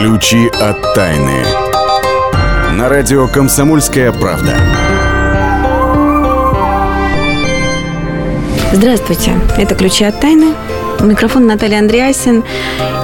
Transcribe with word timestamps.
Ключи 0.00 0.48
от 0.48 0.94
тайны. 0.94 1.44
На 2.72 2.88
радио 2.88 3.28
«Комсомольская 3.28 4.10
правда». 4.12 4.56
Здравствуйте, 8.72 9.34
это 9.58 9.74
«Ключи 9.74 10.04
от 10.04 10.18
тайны». 10.18 10.54
У 11.00 11.04
микрофона 11.04 11.48
Наталья 11.48 11.80
Андреасин. 11.80 12.44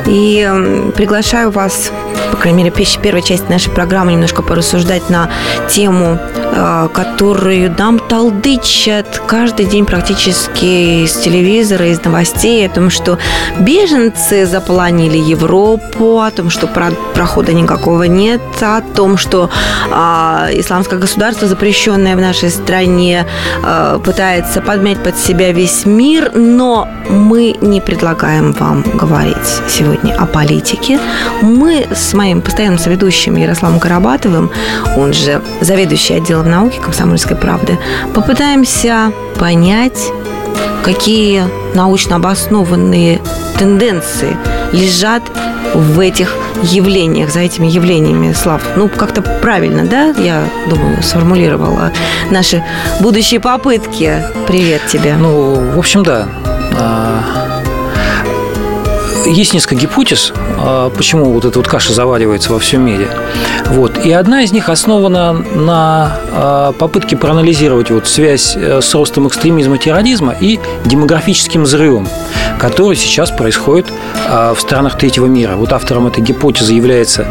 И 0.06 0.90
приглашаю 0.96 1.50
вас, 1.50 1.92
по 2.30 2.36
крайней 2.36 2.64
мере, 2.64 2.86
первой 3.02 3.22
части 3.22 3.50
нашей 3.50 3.70
программы 3.70 4.12
немножко 4.12 4.42
порассуждать 4.42 5.10
на 5.10 5.28
тему, 5.68 6.18
э, 6.34 6.88
которую 6.92 7.74
нам 7.76 7.98
толдычат 7.98 9.22
каждый 9.26 9.66
день 9.66 9.84
практически 9.84 11.04
из 11.04 11.12
телевизора, 11.16 11.86
из 11.86 12.02
новостей, 12.04 12.66
о 12.66 12.70
том, 12.70 12.90
что 12.90 13.18
беженцы 13.58 14.46
заполонили 14.46 15.18
Европу, 15.18 16.20
о 16.20 16.30
том, 16.30 16.50
что 16.50 16.66
прохода 16.66 17.52
никакого 17.52 18.04
нет, 18.04 18.40
о 18.60 18.80
том, 18.80 19.16
что 19.18 19.50
а, 19.90 20.48
исламское 20.52 20.98
государство, 20.98 21.48
запрещенное 21.48 22.16
в 22.16 22.20
нашей 22.20 22.50
стране, 22.50 23.26
а, 23.62 23.98
пытается 23.98 24.60
подмять 24.60 25.02
под 25.02 25.18
себя 25.18 25.52
весь 25.52 25.86
мир, 25.86 26.32
но 26.34 26.88
мы 27.08 27.56
не 27.60 27.80
предлагаем 27.80 28.52
вам 28.52 28.82
говорить 28.94 29.60
сегодня 29.68 30.14
о 30.14 30.26
политике. 30.26 30.98
Мы 31.42 31.86
с 31.94 32.05
моим 32.14 32.42
постоянным 32.42 32.78
соведущим 32.78 33.36
Ярославом 33.36 33.80
Карабатовым, 33.80 34.50
он 34.96 35.12
же 35.12 35.42
заведующий 35.60 36.14
отделом 36.14 36.50
науки 36.50 36.78
комсомольской 36.78 37.36
правды, 37.36 37.78
попытаемся 38.14 39.12
понять, 39.38 40.00
какие 40.84 41.44
научно 41.74 42.16
обоснованные 42.16 43.20
тенденции 43.58 44.36
лежат 44.72 45.22
в 45.74 46.00
этих 46.00 46.34
явлениях, 46.62 47.30
за 47.30 47.40
этими 47.40 47.66
явлениями, 47.66 48.32
Слав. 48.32 48.62
Ну, 48.76 48.88
как-то 48.88 49.20
правильно, 49.20 49.84
да, 49.84 50.14
я 50.18 50.44
думаю, 50.68 51.02
сформулировала 51.02 51.92
наши 52.30 52.64
будущие 53.00 53.40
попытки. 53.40 54.22
Привет 54.46 54.82
тебе. 54.86 55.16
Ну, 55.16 55.72
в 55.74 55.78
общем, 55.78 56.02
да. 56.02 56.26
Есть 59.26 59.54
несколько 59.54 59.74
гипотез, 59.74 60.32
а, 60.56 60.88
почему 60.90 61.32
вот 61.32 61.44
эта 61.44 61.58
вот 61.58 61.66
каша 61.66 61.92
заваривается 61.92 62.52
во 62.52 62.60
всем 62.60 62.86
мире. 62.86 63.08
Вот. 63.66 63.98
И 64.04 64.12
одна 64.12 64.42
из 64.42 64.52
них 64.52 64.68
основана 64.68 65.32
на 65.32 66.18
а, 66.32 66.72
попытке 66.72 67.16
проанализировать 67.16 67.90
вот 67.90 68.06
связь 68.06 68.56
э, 68.56 68.80
с 68.80 68.94
ростом 68.94 69.26
экстремизма 69.26 69.78
терроризма 69.78 70.34
и 70.40 70.60
демографическим 70.84 71.64
взрывом, 71.64 72.08
который 72.60 72.96
сейчас 72.96 73.32
происходит 73.32 73.86
а, 74.28 74.54
в 74.54 74.60
странах 74.60 74.96
третьего 74.96 75.26
мира. 75.26 75.56
Вот 75.56 75.72
автором 75.72 76.06
этой 76.06 76.22
гипотезы 76.22 76.72
является 76.72 77.26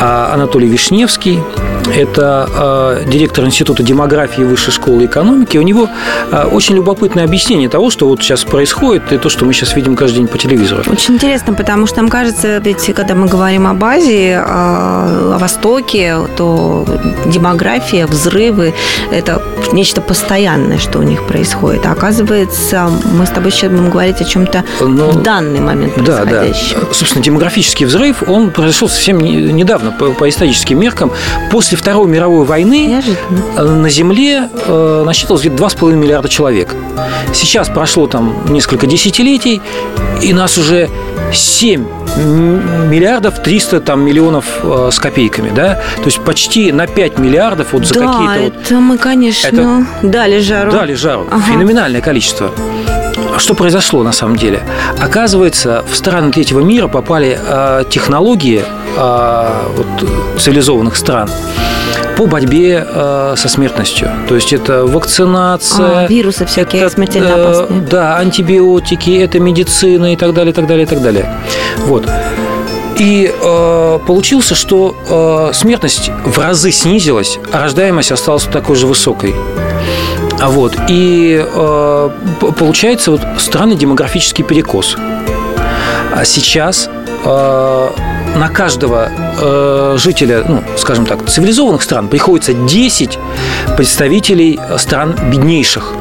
Анатолий 0.00 0.68
Вишневский, 0.68 1.42
это 1.94 3.00
э, 3.04 3.10
директор 3.10 3.44
Института 3.44 3.82
демографии 3.82 4.42
Высшей 4.42 4.72
школы 4.72 5.06
экономики. 5.06 5.58
У 5.58 5.62
него 5.62 5.88
э, 6.30 6.44
очень 6.44 6.76
любопытное 6.76 7.24
объяснение 7.24 7.68
того, 7.68 7.90
что 7.90 8.08
вот 8.08 8.22
сейчас 8.22 8.44
происходит, 8.44 9.12
и 9.12 9.18
то, 9.18 9.28
что 9.28 9.44
мы 9.44 9.52
сейчас 9.52 9.74
видим 9.74 9.96
каждый 9.96 10.16
день 10.16 10.28
по 10.28 10.38
телевизору. 10.38 10.82
Очень 10.90 11.14
интересно, 11.14 11.54
потому 11.54 11.86
что 11.86 11.98
нам 11.98 12.08
кажется, 12.08 12.58
ведь 12.58 12.84
когда 12.94 13.14
мы 13.14 13.26
говорим 13.26 13.66
об 13.66 13.82
Азии, 13.84 14.30
э, 14.30 14.38
о 14.38 15.38
Востоке, 15.38 16.16
то 16.36 16.86
демография, 17.26 18.06
взрывы– 18.06 18.74
это 19.10 19.42
нечто 19.72 20.00
постоянное, 20.00 20.78
что 20.78 20.98
у 20.98 21.02
них 21.02 21.26
происходит. 21.26 21.86
А 21.86 21.92
оказывается, 21.92 22.90
мы 23.12 23.26
с 23.26 23.30
тобой 23.30 23.50
сейчас 23.50 23.70
будем 23.70 23.90
говорить 23.90 24.20
о 24.20 24.24
чем-то 24.24 24.64
ну, 24.80 25.10
в 25.10 25.22
данный 25.22 25.60
момент 25.60 25.94
происходящем. 25.94 26.80
Да, 26.80 26.86
да. 26.86 26.94
Собственно, 26.94 27.24
демографический 27.24 27.86
взрыв, 27.86 28.22
он 28.26 28.50
произошел 28.50 28.88
совсем 28.88 29.18
недавно 29.18 29.92
по, 29.92 30.12
по 30.12 30.28
историческим 30.28 30.78
меркам. 30.80 31.10
После 31.50 31.67
Второй 31.76 32.08
мировой 32.08 32.44
войны 32.44 32.86
Неожиданно. 32.86 33.18
Э, 33.56 33.62
на 33.62 33.90
Земле 33.90 34.48
э, 34.66 35.02
насчитывалось 35.04 35.42
где-то 35.44 35.64
2,5 35.64 35.92
миллиарда 35.94 36.28
человек. 36.28 36.74
Сейчас 37.32 37.68
прошло 37.68 38.06
там 38.06 38.34
несколько 38.48 38.86
десятилетий, 38.86 39.60
и 40.22 40.32
нас 40.32 40.58
уже 40.58 40.88
7 41.32 41.86
миллиардов 42.88 43.42
300 43.42 43.80
там, 43.80 44.00
миллионов 44.00 44.44
э, 44.62 44.90
с 44.92 44.98
копейками, 44.98 45.50
да? 45.50 45.74
То 45.96 46.04
есть 46.04 46.20
почти 46.24 46.72
на 46.72 46.86
5 46.86 47.18
миллиардов 47.18 47.72
вот 47.72 47.86
за 47.86 47.94
да, 47.94 48.00
какие-то... 48.06 48.58
это 48.60 48.74
вот, 48.74 48.82
мы, 48.82 48.98
конечно, 48.98 49.46
это 49.46 49.86
дали 50.02 50.40
жару. 50.40 50.72
Дали 50.72 50.94
жару. 50.94 51.26
Ага. 51.30 51.42
Феноменальное 51.52 52.00
количество. 52.00 52.50
Что 53.38 53.54
произошло 53.54 54.02
на 54.02 54.12
самом 54.12 54.36
деле? 54.36 54.62
Оказывается, 55.00 55.84
в 55.90 55.96
страны 55.96 56.32
третьего 56.32 56.60
мира 56.60 56.88
попали 56.88 57.38
э, 57.40 57.84
технологии 57.88 58.62
э, 58.96 59.50
вот, 59.76 60.40
цивилизованных 60.40 60.96
стран, 60.96 61.30
по 62.16 62.26
борьбе 62.26 62.84
э, 62.84 63.34
со 63.36 63.48
смертностью. 63.48 64.10
То 64.28 64.34
есть 64.34 64.52
это 64.52 64.84
вакцинация, 64.84 66.04
а, 66.04 66.06
вирусы 66.08 66.46
всякие 66.46 66.82
это, 66.82 66.94
смертельно 66.94 67.28
э, 67.28 67.42
опасные. 67.42 67.80
Да, 67.82 68.16
антибиотики, 68.16 69.10
это 69.18 69.38
медицина 69.38 70.12
и 70.12 70.16
так 70.16 70.34
далее, 70.34 70.50
и 70.50 70.54
так 70.54 70.66
далее, 70.66 70.84
и 70.84 70.88
так 70.88 71.00
далее. 71.00 71.32
Вот. 71.86 72.08
И 72.98 73.32
э, 73.32 73.98
получился, 74.04 74.56
что 74.56 74.96
э, 75.08 75.54
смертность 75.54 76.10
в 76.24 76.36
разы 76.38 76.72
снизилась, 76.72 77.38
а 77.52 77.62
рождаемость 77.62 78.10
осталась 78.10 78.42
такой 78.44 78.74
же 78.74 78.88
высокой. 78.88 79.36
А 80.40 80.48
вот. 80.48 80.76
И 80.88 81.44
э, 81.44 82.10
получается 82.58 83.10
вот 83.10 83.22
странный 83.38 83.76
демографический 83.76 84.44
перекос. 84.44 84.96
А 86.14 86.24
сейчас 86.24 86.88
э, 87.24 87.88
на 88.36 88.48
каждого 88.48 89.10
э, 89.40 89.96
жителя, 89.98 90.44
ну, 90.48 90.62
скажем 90.76 91.06
так, 91.06 91.28
цивилизованных 91.28 91.82
стран 91.82 92.08
приходится 92.08 92.54
10 92.54 93.18
представителей 93.76 94.60
стран 94.78 95.16
беднейших. 95.30 95.94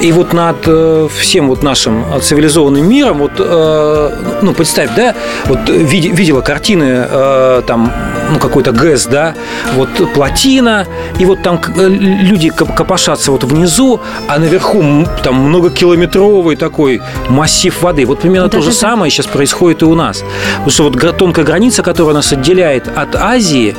И 0.00 0.12
вот 0.12 0.32
над 0.32 0.56
э, 0.66 1.08
всем 1.18 1.48
вот 1.48 1.62
нашим 1.62 2.04
цивилизованным 2.20 2.86
миром, 2.86 3.18
вот, 3.18 3.32
э, 3.38 4.10
ну, 4.42 4.52
представь, 4.52 4.90
да, 4.94 5.14
вот 5.46 5.68
видела 5.68 6.42
картины, 6.42 7.06
э, 7.08 7.62
там, 7.66 7.92
ну, 8.30 8.38
какой-то 8.38 8.72
ГЭС, 8.72 9.06
да, 9.06 9.34
вот 9.74 9.88
плотина, 10.14 10.86
и 11.18 11.24
вот 11.24 11.42
там 11.42 11.60
люди 11.76 12.50
копошатся 12.50 13.30
вот 13.32 13.44
внизу, 13.44 14.00
а 14.28 14.38
наверху 14.38 15.06
там 15.22 15.36
многокилометровый 15.36 16.56
такой 16.56 17.00
массив 17.28 17.82
воды. 17.82 18.04
Вот 18.06 18.20
примерно 18.20 18.48
Даже 18.48 18.64
то 18.64 18.70
же 18.70 18.70
так. 18.70 18.90
самое 18.90 19.10
сейчас 19.10 19.26
происходит 19.26 19.82
и 19.82 19.84
у 19.84 19.94
нас. 19.94 20.24
Потому 20.54 20.70
что 20.70 20.82
вот 20.84 21.16
тонкая 21.16 21.44
граница, 21.44 21.82
которая 21.82 22.14
нас 22.14 22.32
отделяет 22.32 22.88
от 22.88 23.14
Азии, 23.16 23.74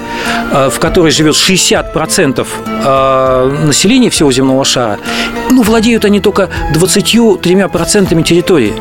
в 0.51 0.79
которой 0.79 1.11
живет 1.11 1.35
60% 1.35 2.45
населения 3.65 4.09
всего 4.09 4.31
земного 4.31 4.63
шара, 4.65 4.97
ну, 5.49 5.61
владеют 5.63 6.05
они 6.05 6.19
только 6.19 6.49
23% 6.73 8.23
территории. 8.23 8.73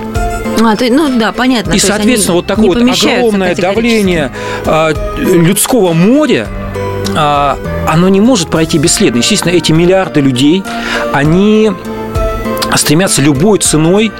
А, 0.60 0.76
ты, 0.76 0.90
ну 0.90 1.18
да, 1.18 1.32
понятно. 1.32 1.72
И, 1.72 1.78
соответственно, 1.78 2.36
вот 2.36 2.46
такое 2.46 2.68
вот 2.68 2.76
огромное 2.76 3.54
давление 3.54 4.32
а, 4.64 4.92
людского 5.18 5.92
моря, 5.92 6.48
а, 7.14 7.58
оно 7.88 8.08
не 8.08 8.20
может 8.20 8.48
пройти 8.48 8.78
бесследно. 8.78 9.18
Естественно, 9.18 9.52
эти 9.52 9.72
миллиарды 9.72 10.20
людей, 10.20 10.62
они 11.12 11.72
стремятся 12.74 13.22
любой 13.22 13.58
ценой 13.58 14.12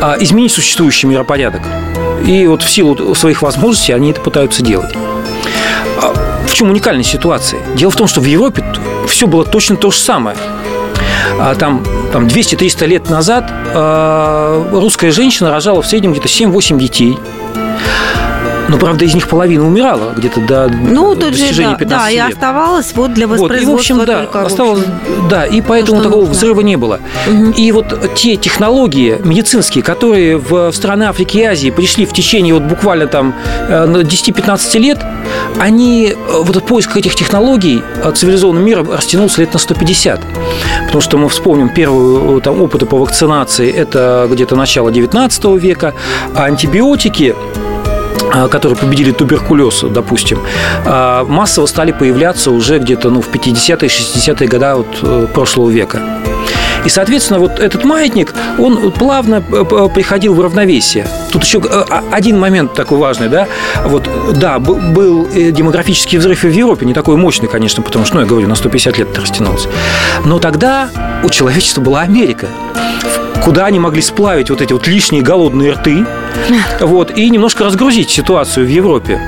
а, 0.00 0.16
изменить 0.20 0.52
существующий 0.52 1.06
миропорядок. 1.06 1.62
И 2.24 2.46
вот 2.46 2.62
в 2.62 2.70
силу 2.70 3.14
своих 3.14 3.42
возможностей 3.42 3.92
они 3.92 4.10
это 4.10 4.20
пытаются 4.20 4.62
делать. 4.62 4.94
В 6.46 6.54
чем 6.54 6.70
уникальная 6.70 7.04
ситуация? 7.04 7.60
Дело 7.74 7.90
в 7.90 7.96
том, 7.96 8.06
что 8.06 8.20
в 8.20 8.24
Европе 8.24 8.64
все 9.08 9.26
было 9.26 9.44
точно 9.44 9.76
то 9.76 9.90
же 9.90 9.98
самое. 9.98 10.36
А 11.38 11.54
там, 11.54 11.84
там 12.12 12.26
200-300 12.26 12.86
лет 12.86 13.10
назад 13.10 13.50
э, 13.50 14.68
русская 14.72 15.10
женщина 15.10 15.50
рожала 15.50 15.82
в 15.82 15.86
среднем 15.86 16.12
где-то 16.12 16.28
7-8 16.28 16.78
детей. 16.78 17.18
Но, 18.68 18.78
правда, 18.78 19.04
из 19.04 19.14
них 19.14 19.28
половина 19.28 19.66
умирала 19.66 20.12
где-то 20.16 20.40
до 20.40 20.68
ну, 20.68 21.14
достижения 21.14 21.52
же, 21.52 21.62
да, 21.62 21.74
15 21.74 21.88
да, 21.88 22.10
лет. 22.10 22.16
и 22.16 22.32
оставалось 22.32 22.92
вот 22.94 23.14
для 23.14 23.26
воспроизводства 23.26 23.54
вот, 23.54 23.62
и, 23.62 23.76
в 23.76 23.78
общем, 23.78 24.04
да, 24.04 24.22
только, 24.22 24.42
оставалось, 24.42 24.84
да, 25.30 25.44
и 25.44 25.60
поэтому 25.60 26.02
такого 26.02 26.20
нужно. 26.20 26.34
взрыва 26.34 26.60
не 26.60 26.76
было. 26.76 27.00
Угу. 27.28 27.50
И 27.52 27.72
вот 27.72 28.14
те 28.14 28.36
технологии 28.36 29.18
медицинские, 29.24 29.84
которые 29.84 30.36
в, 30.36 30.72
страны 30.72 31.04
Африки 31.04 31.38
и 31.38 31.42
Азии 31.44 31.70
пришли 31.70 32.06
в 32.06 32.12
течение 32.12 32.54
вот 32.54 32.64
буквально 32.64 33.06
там 33.06 33.34
10-15 33.68 34.60
э, 34.74 34.78
лет, 34.78 34.98
они, 35.58 36.12
э, 36.14 36.14
вот 36.28 36.66
поиск 36.66 36.96
этих 36.96 37.14
технологий 37.14 37.82
э, 38.02 38.12
цивилизованным 38.12 38.64
миром 38.64 38.90
растянулся 38.90 39.40
лет 39.40 39.52
на 39.52 39.58
150. 39.58 40.20
Потому 40.86 41.00
что 41.00 41.18
мы 41.18 41.28
вспомним 41.28 41.68
первые 41.68 42.40
там, 42.40 42.60
опыты 42.60 42.86
по 42.86 42.96
вакцинации, 42.96 43.70
это 43.70 44.28
где-то 44.30 44.56
начало 44.56 44.90
19 44.90 45.44
века, 45.56 45.94
а 46.34 46.44
антибиотики 46.44 47.34
которые 48.50 48.76
победили 48.76 49.12
туберкулез, 49.12 49.84
допустим, 49.90 50.40
а, 50.84 51.24
массово 51.24 51.66
стали 51.66 51.92
появляться 51.92 52.50
уже 52.50 52.78
где-то 52.78 53.10
ну, 53.10 53.20
в 53.20 53.28
50-е, 53.28 53.88
60-е 53.88 54.48
годы 54.48 54.74
вот, 54.74 54.98
э, 55.02 55.26
прошлого 55.32 55.70
века. 55.70 56.00
И, 56.84 56.88
соответственно, 56.88 57.40
вот 57.40 57.58
этот 57.58 57.84
маятник, 57.84 58.32
он 58.58 58.92
плавно 58.92 59.40
приходил 59.40 60.34
в 60.34 60.40
равновесие. 60.40 61.08
Тут 61.32 61.42
еще 61.42 61.60
а, 61.60 62.04
один 62.12 62.38
момент 62.38 62.74
такой 62.74 62.98
важный, 62.98 63.28
да, 63.28 63.48
вот, 63.84 64.08
да, 64.36 64.60
был 64.60 65.26
демографический 65.26 66.18
взрыв 66.18 66.44
и 66.44 66.48
в 66.48 66.52
Европе, 66.52 66.86
не 66.86 66.94
такой 66.94 67.16
мощный, 67.16 67.48
конечно, 67.48 67.82
потому 67.82 68.04
что, 68.04 68.16
ну, 68.16 68.20
я 68.20 68.26
говорю, 68.26 68.46
на 68.46 68.54
150 68.54 68.98
лет 68.98 69.08
это 69.10 69.20
растянулось. 69.20 69.66
Но 70.24 70.38
тогда 70.38 70.88
у 71.24 71.28
человечества 71.28 71.80
была 71.80 72.02
Америка, 72.02 72.46
куда 73.44 73.66
они 73.66 73.78
могли 73.78 74.02
сплавить 74.02 74.50
вот 74.50 74.60
эти 74.60 74.72
вот 74.72 74.88
лишние 74.88 75.22
голодные 75.22 75.72
рты, 75.72 76.04
вот, 76.80 77.16
и 77.16 77.30
немножко 77.30 77.64
разгрузить 77.64 78.10
ситуацию 78.10 78.66
в 78.66 78.68
Европе. 78.68 79.20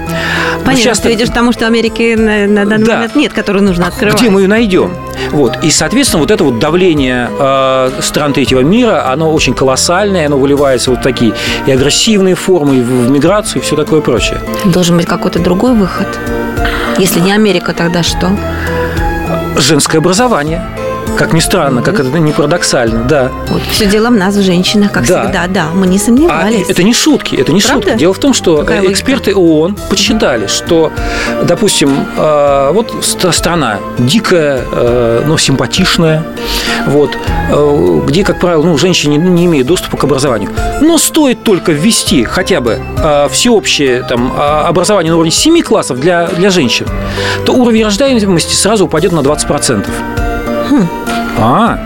Понятно, 0.65 0.77
сейчас 0.77 0.99
ты 0.99 1.09
видишь 1.11 1.29
тому, 1.29 1.53
что 1.53 1.67
Америки 1.67 2.17
на, 2.17 2.47
на 2.47 2.69
данный 2.69 2.85
да. 2.85 2.95
момент 2.97 3.15
нет, 3.15 3.33
которую 3.33 3.65
нужно 3.65 3.87
открывать. 3.87 4.21
Где 4.21 4.29
мы 4.29 4.43
ее 4.43 4.49
найдем? 4.49 4.93
Вот. 5.31 5.59
И, 5.63 5.71
соответственно, 5.71 6.21
вот 6.21 6.31
это 6.31 6.43
вот 6.43 6.59
давление 6.59 7.31
э, 7.39 7.91
стран 8.01 8.33
третьего 8.33 8.61
мира, 8.61 9.09
оно 9.11 9.33
очень 9.33 9.55
колоссальное, 9.55 10.27
оно 10.27 10.37
выливается 10.37 10.91
вот 10.91 11.01
такие 11.01 11.33
и 11.67 11.71
агрессивные 11.71 12.35
формы, 12.35 12.79
и 12.79 12.81
в, 12.81 13.07
в 13.07 13.11
миграцию, 13.11 13.63
и 13.63 13.65
все 13.65 13.77
такое 13.77 14.01
прочее. 14.01 14.41
Должен 14.65 14.97
быть 14.97 15.07
какой-то 15.07 15.39
другой 15.39 15.75
выход. 15.75 16.09
Если 16.99 17.21
не 17.21 17.33
Америка, 17.33 17.73
тогда 17.73 18.03
что? 18.03 18.31
Женское 19.57 19.99
образование. 19.99 20.63
Как 21.17 21.33
ни 21.33 21.41
странно, 21.41 21.83
как 21.83 22.01
это 22.01 22.19
не 22.19 22.33
парадоксально, 22.33 23.05
да. 23.05 23.31
Вот 23.49 23.63
все 23.71 23.87
дело 23.87 24.09
в 24.09 24.13
нас, 24.13 24.35
в 24.37 24.43
женщинах, 24.43 24.93
как 24.93 25.07
да. 25.07 25.23
всегда, 25.23 25.47
да, 25.47 25.67
мы 25.75 25.87
не 25.87 25.99
сомневались. 25.99 26.67
А 26.69 26.73
это 26.73 26.83
не 26.83 26.93
шутки, 26.93 27.35
это 27.37 27.53
не 27.53 27.61
Правда? 27.61 27.89
шутки. 27.89 27.99
Дело 27.99 28.15
в 28.15 28.19
том, 28.19 28.35
что 28.35 28.59
Какая 28.59 28.87
эксперты 28.87 29.35
логика? 29.35 29.39
ООН 29.39 29.77
посчитали, 29.91 30.47
что, 30.47 30.93
допустим, 31.43 32.07
э, 32.17 32.71
вот 32.73 32.93
страна 33.03 33.79
дикая, 33.99 34.65
э, 34.71 35.23
но 35.27 35.39
симпатичная, 35.39 36.25
вот, 36.87 37.17
э, 37.51 38.01
где, 38.07 38.25
как 38.25 38.41
правило, 38.41 38.63
ну, 38.63 38.79
женщины 38.79 39.15
не 39.15 39.47
имеют 39.47 39.67
доступа 39.67 39.97
к 39.97 40.05
образованию. 40.05 40.51
Но 40.81 40.99
стоит 40.99 41.43
только 41.43 41.73
ввести 41.73 42.25
хотя 42.25 42.61
бы 42.61 42.79
всеобщее 43.31 44.03
там, 44.03 44.33
образование 44.39 45.11
на 45.11 45.17
уровне 45.17 45.31
7 45.31 45.63
классов 45.63 46.01
для, 46.01 46.27
для 46.29 46.51
женщин, 46.51 46.87
то 47.45 47.53
уровень 47.53 47.85
рождаемости 47.85 48.55
сразу 48.55 48.87
упадет 48.87 49.13
на 49.13 49.21
20%. 49.21 49.87
Хм. 50.71 50.87
А, 51.39 51.79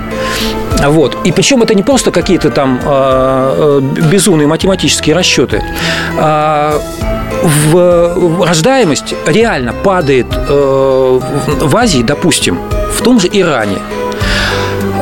вот. 0.88 1.16
И 1.24 1.32
причем 1.32 1.62
это 1.62 1.74
не 1.74 1.82
просто 1.82 2.10
какие-то 2.10 2.50
там 2.50 2.80
э, 2.82 3.80
безумные 4.10 4.46
математические 4.46 5.14
расчеты. 5.14 5.62
А, 6.18 6.80
в, 7.42 8.44
рождаемость 8.46 9.14
реально 9.26 9.72
падает 9.72 10.26
э, 10.32 11.20
в 11.60 11.76
Азии, 11.76 12.02
допустим, 12.02 12.58
в 12.96 13.02
том 13.02 13.20
же 13.20 13.28
Иране. 13.32 13.78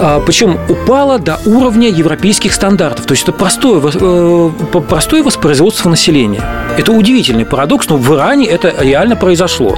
А, 0.03 0.19
Причем 0.21 0.59
упала 0.69 1.19
до 1.19 1.39
уровня 1.45 1.89
европейских 1.89 2.55
стандартов. 2.55 3.05
То 3.05 3.13
есть 3.13 3.25
это 3.25 3.33
простое, 3.33 3.83
э, 3.83 4.51
простое 4.89 5.23
воспроизводство 5.23 5.91
населения. 5.91 6.43
Это 6.79 6.93
удивительный 6.93 7.45
парадокс, 7.45 7.89
но 7.89 7.97
в 7.99 8.15
Иране 8.15 8.47
это 8.47 8.75
реально 8.79 9.17
произошло. 9.17 9.77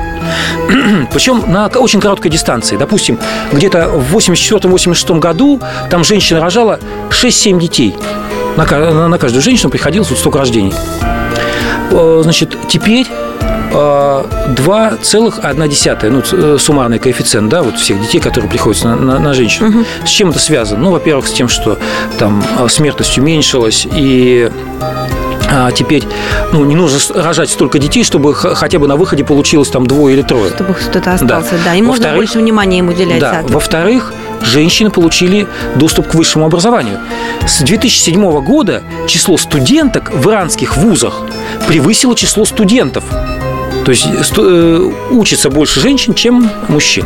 Причем 1.13 1.43
на 1.49 1.67
очень 1.67 2.01
короткой 2.01 2.31
дистанции. 2.31 2.77
Допустим, 2.77 3.19
где-то 3.53 3.89
в 3.89 4.17
84-86 4.17 5.19
году 5.19 5.61
там 5.91 6.05
женщина 6.05 6.41
рожала 6.41 6.79
6-7 7.11 7.59
детей. 7.59 7.97
На, 8.57 9.09
на 9.09 9.19
каждую 9.19 9.43
женщину 9.43 9.71
приходилось 9.71 10.11
вот 10.11 10.21
столько 10.21 10.39
рождений. 10.39 10.75
Э, 11.91 12.21
значит, 12.23 12.57
теперь 12.69 13.09
2,1, 13.73 16.11
ну, 16.11 16.23
э, 16.33 16.59
суммарный 16.59 16.99
коэффициент, 16.99 17.49
да, 17.49 17.63
вот 17.63 17.79
всех 17.79 18.01
детей, 18.01 18.21
которые 18.21 18.51
приходят 18.51 18.83
на, 18.85 18.97
на, 18.97 19.19
на 19.19 19.35
женщину. 19.35 19.71
Угу. 19.71 19.85
С 20.05 20.09
чем 20.09 20.31
это 20.31 20.39
связано? 20.39 20.83
Ну, 20.83 20.91
во-первых, 20.91 21.27
с 21.27 21.33
тем, 21.33 21.49
что 21.49 21.79
там 22.19 22.45
э, 22.59 22.69
смертность 22.69 23.19
уменьшилась, 23.19 23.87
и 23.91 24.51
а 25.55 25.71
теперь 25.71 26.05
ну, 26.53 26.65
не 26.65 26.75
нужно 26.75 26.99
рожать 27.23 27.51
столько 27.51 27.79
детей, 27.79 28.05
чтобы 28.05 28.35
хотя 28.35 28.79
бы 28.79 28.89
на 28.89 28.97
выходе 28.97 29.23
получилось 29.23 29.69
там 29.69 29.87
двое 29.87 30.17
или 30.17 30.23
трое. 30.23 30.51
Чтобы 30.55 30.73
кто-то 30.73 31.13
остался, 31.13 31.53
да. 31.53 31.59
да. 31.67 31.75
И 31.75 31.83
можно 31.83 32.15
больше 32.15 32.39
внимания 32.39 32.79
ему 32.79 32.93
уделять. 32.93 33.21
Да. 33.21 33.43
Во-вторых, 33.47 34.15
женщины 34.41 34.91
получили 34.91 35.47
доступ 35.77 36.09
к 36.09 36.15
высшему 36.15 36.47
образованию. 36.47 37.01
С 37.47 37.61
2007 37.61 38.43
года 38.43 38.83
число 39.07 39.37
студенток 39.37 40.11
в 40.11 40.31
иранских 40.31 40.79
вузах 40.79 41.21
превысило 41.69 42.15
число 42.15 42.47
студентов. 42.47 43.05
То 43.85 43.91
есть 43.91 44.07
э, 44.37 44.91
учится 45.11 45.51
больше 45.51 45.81
женщин, 45.81 46.15
чем 46.15 46.49
мужчин. 46.69 47.05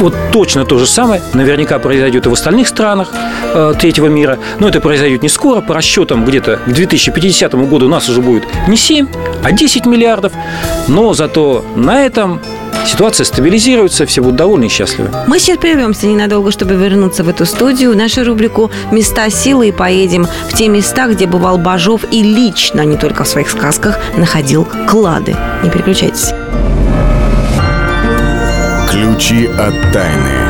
Вот 0.00 0.14
точно 0.32 0.64
то 0.64 0.78
же 0.78 0.86
самое 0.86 1.22
наверняка 1.34 1.78
произойдет 1.78 2.26
и 2.26 2.28
в 2.28 2.32
остальных 2.32 2.68
странах 2.68 3.10
э, 3.54 3.74
третьего 3.78 4.06
мира. 4.06 4.38
Но 4.58 4.68
это 4.68 4.80
произойдет 4.80 5.22
не 5.22 5.28
скоро. 5.28 5.60
По 5.60 5.74
расчетам 5.74 6.24
где-то 6.24 6.58
к 6.66 6.72
2050 6.72 7.54
году 7.54 7.86
у 7.86 7.88
нас 7.88 8.08
уже 8.08 8.20
будет 8.20 8.44
не 8.68 8.76
7, 8.76 9.06
а 9.42 9.52
10 9.52 9.86
миллиардов. 9.86 10.32
Но 10.88 11.14
зато 11.14 11.64
на 11.76 12.04
этом 12.04 12.40
ситуация 12.86 13.24
стабилизируется, 13.24 14.06
все 14.06 14.22
будут 14.22 14.36
довольны 14.36 14.66
и 14.66 14.68
счастливы. 14.68 15.10
Мы 15.26 15.38
сейчас 15.38 15.58
прервемся 15.58 16.06
ненадолго, 16.06 16.50
чтобы 16.50 16.74
вернуться 16.74 17.24
в 17.24 17.28
эту 17.28 17.46
студию, 17.46 17.96
нашу 17.96 18.24
рубрику 18.24 18.70
«Места 18.90 19.30
силы» 19.30 19.68
и 19.68 19.72
поедем 19.72 20.26
в 20.48 20.54
те 20.54 20.68
места, 20.68 21.06
где 21.08 21.26
бывал 21.26 21.58
Бажов 21.58 22.02
и 22.10 22.22
лично, 22.22 22.82
не 22.82 22.96
только 22.96 23.24
в 23.24 23.28
своих 23.28 23.50
сказках, 23.50 23.98
находил 24.16 24.66
клады. 24.88 25.36
Не 25.62 25.70
переключайтесь. 25.70 26.30
Ключи 28.90 29.46
от 29.46 29.74
тайны. 29.92 30.44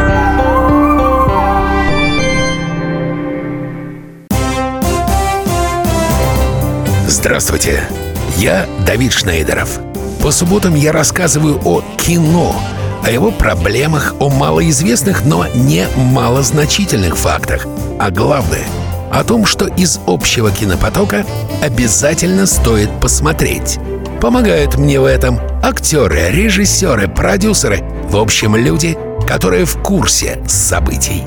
Здравствуйте, 7.07 7.89
я 8.37 8.67
Давид 8.87 9.13
Шнейдеров– 9.13 9.79
по 10.25 10.31
субботам 10.31 10.75
я 10.75 10.91
рассказываю 10.91 11.61
о 11.67 11.83
кино, 11.99 12.57
о 13.05 13.11
его 13.11 13.31
проблемах, 13.31 14.15
о 14.21 14.31
малоизвестных, 14.31 15.27
но 15.27 15.47
не 15.55 15.87
малозначительных 15.97 17.19
фактах. 17.19 17.67
А 18.01 18.11
главное— 18.11 18.65
о 19.13 19.23
том, 19.23 19.45
что 19.45 19.67
из 19.67 20.01
общего 20.07 20.51
кинопотока 20.51 21.27
обязательно 21.61 22.47
стоит 22.47 22.89
посмотреть. 23.03 23.79
Помогают 24.23 24.79
мне 24.79 24.99
в 24.99 25.05
этом 25.05 25.39
актеры, 25.63 26.31
режиссеры, 26.31 27.07
продюсеры, 27.07 27.85
в 28.09 28.17
общем, 28.17 28.57
люди, 28.57 28.97
которые 29.29 29.67
в 29.67 29.77
курсе 29.83 30.43
событий. 30.49 31.23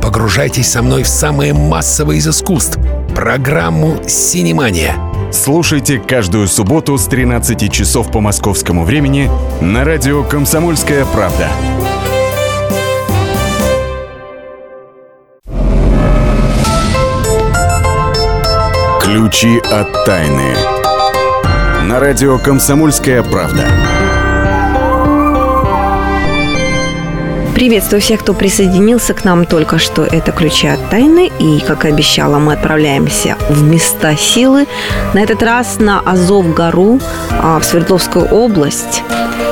Погружайтесь 0.00 0.70
со 0.70 0.80
мной 0.80 1.02
в 1.02 1.08
самое 1.08 1.52
массовое 1.52 2.16
из 2.16 2.26
искусств— 2.26 2.78
программу 3.14 3.98
«Синемания»— 4.08 4.94
Слушайте 5.30 5.98
каждую 5.98 6.48
субботу 6.48 6.96
с 6.96 7.06
13 7.06 7.70
часов 7.70 8.10
по 8.10 8.20
московскому 8.20 8.84
времени 8.84 9.30
на 9.60 9.84
радио 9.84 10.24
«Комсомольская 10.24 11.04
правда». 11.04 11.48
Ключи 19.02 19.58
от 19.70 20.04
тайны. 20.06 20.54
На 21.84 22.00
радио 22.00 22.38
«Комсомольская 22.38 23.22
правда». 23.22 24.07
Приветствую 27.58 28.00
всех, 28.00 28.20
кто 28.20 28.34
присоединился 28.34 29.14
к 29.14 29.24
нам 29.24 29.44
только 29.44 29.78
что. 29.78 30.04
Это 30.04 30.30
«Ключи 30.30 30.68
от 30.68 30.90
тайны». 30.90 31.28
И, 31.40 31.58
как 31.58 31.84
и 31.84 31.88
обещала, 31.88 32.38
мы 32.38 32.52
отправляемся 32.52 33.36
в 33.50 33.64
места 33.64 34.14
силы. 34.14 34.68
На 35.12 35.18
этот 35.18 35.42
раз 35.42 35.80
на 35.80 35.98
Азов-гору 35.98 37.00
а, 37.32 37.58
в 37.58 37.64
Свердловскую 37.64 38.26
область. 38.26 39.02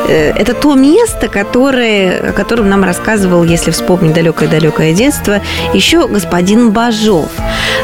Э, 0.08 0.32
это 0.36 0.54
то 0.54 0.74
место, 0.74 1.28
которое, 1.28 2.30
о 2.30 2.32
котором 2.32 2.68
нам 2.68 2.84
рассказывал, 2.84 3.44
если 3.44 3.70
вспомнить 3.70 4.12
далекое-далекое 4.12 4.92
детство, 4.92 5.40
еще 5.74 6.06
господин 6.06 6.70
Бажов. 6.70 7.28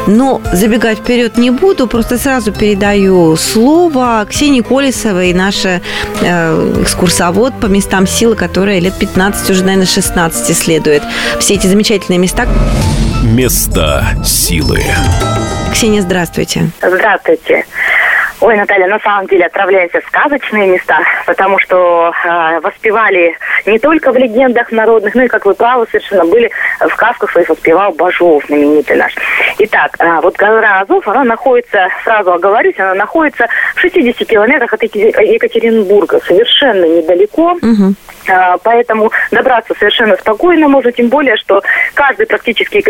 Но 0.07 0.41
забегать 0.51 0.99
вперед 0.99 1.37
не 1.37 1.49
буду, 1.49 1.87
просто 1.87 2.17
сразу 2.17 2.51
передаю 2.51 3.35
слово 3.35 4.25
Ксении 4.29 4.61
Колесовой, 4.61 5.33
наша 5.33 5.81
э, 6.21 6.81
экскурсовод 6.81 7.59
по 7.59 7.67
местам 7.67 8.07
силы, 8.07 8.35
которая 8.35 8.79
лет 8.79 8.93
15, 8.97 9.49
уже, 9.49 9.63
наверное, 9.63 9.87
16 9.87 10.51
исследует 10.51 11.03
все 11.39 11.55
эти 11.55 11.67
замечательные 11.67 12.19
места. 12.19 12.47
Места 13.23 14.05
силы. 14.23 14.81
Ксения, 15.71 16.01
здравствуйте. 16.01 16.69
Здравствуйте. 16.81 17.65
Ой, 18.43 18.57
Наталья, 18.57 18.87
на 18.87 18.99
самом 18.99 19.25
деле 19.27 19.45
отправляемся 19.45 20.01
в 20.01 20.05
сказочные 20.05 20.67
места, 20.67 20.99
потому 21.25 21.57
что 21.59 22.11
э, 22.11 22.59
воспевали 22.59 23.37
не 23.65 23.79
только 23.79 24.11
в 24.11 24.17
легендах 24.17 24.69
народных, 24.69 25.15
но 25.15 25.23
и, 25.23 25.27
как 25.29 25.45
вы 25.45 25.53
правы, 25.53 25.87
совершенно 25.89 26.25
были 26.25 26.51
в 26.81 26.89
сказках 26.89 27.31
своих 27.31 27.47
воспевал 27.47 27.93
Бажов, 27.93 28.43
знаменитый 28.47 28.97
наш. 28.97 29.15
Итак, 29.59 29.95
э, 29.97 30.19
вот 30.21 30.35
гора 30.35 30.81
Азов, 30.81 31.07
она 31.07 31.23
находится, 31.23 31.87
сразу 32.03 32.33
оговорюсь, 32.33 32.77
она 32.77 32.95
находится 32.95 33.47
в 33.75 33.79
60 33.79 34.27
километрах 34.27 34.73
от 34.73 34.83
Екатеринбурга, 34.83 36.19
совершенно 36.27 36.83
недалеко. 36.83 37.53
Угу. 37.53 37.93
Поэтому 38.63 39.11
добраться 39.31 39.73
совершенно 39.77 40.15
спокойно 40.15 40.67
можно, 40.67 40.91
тем 40.91 41.09
более, 41.09 41.35
что 41.37 41.61
каждый 41.93 42.25
практически 42.25 42.81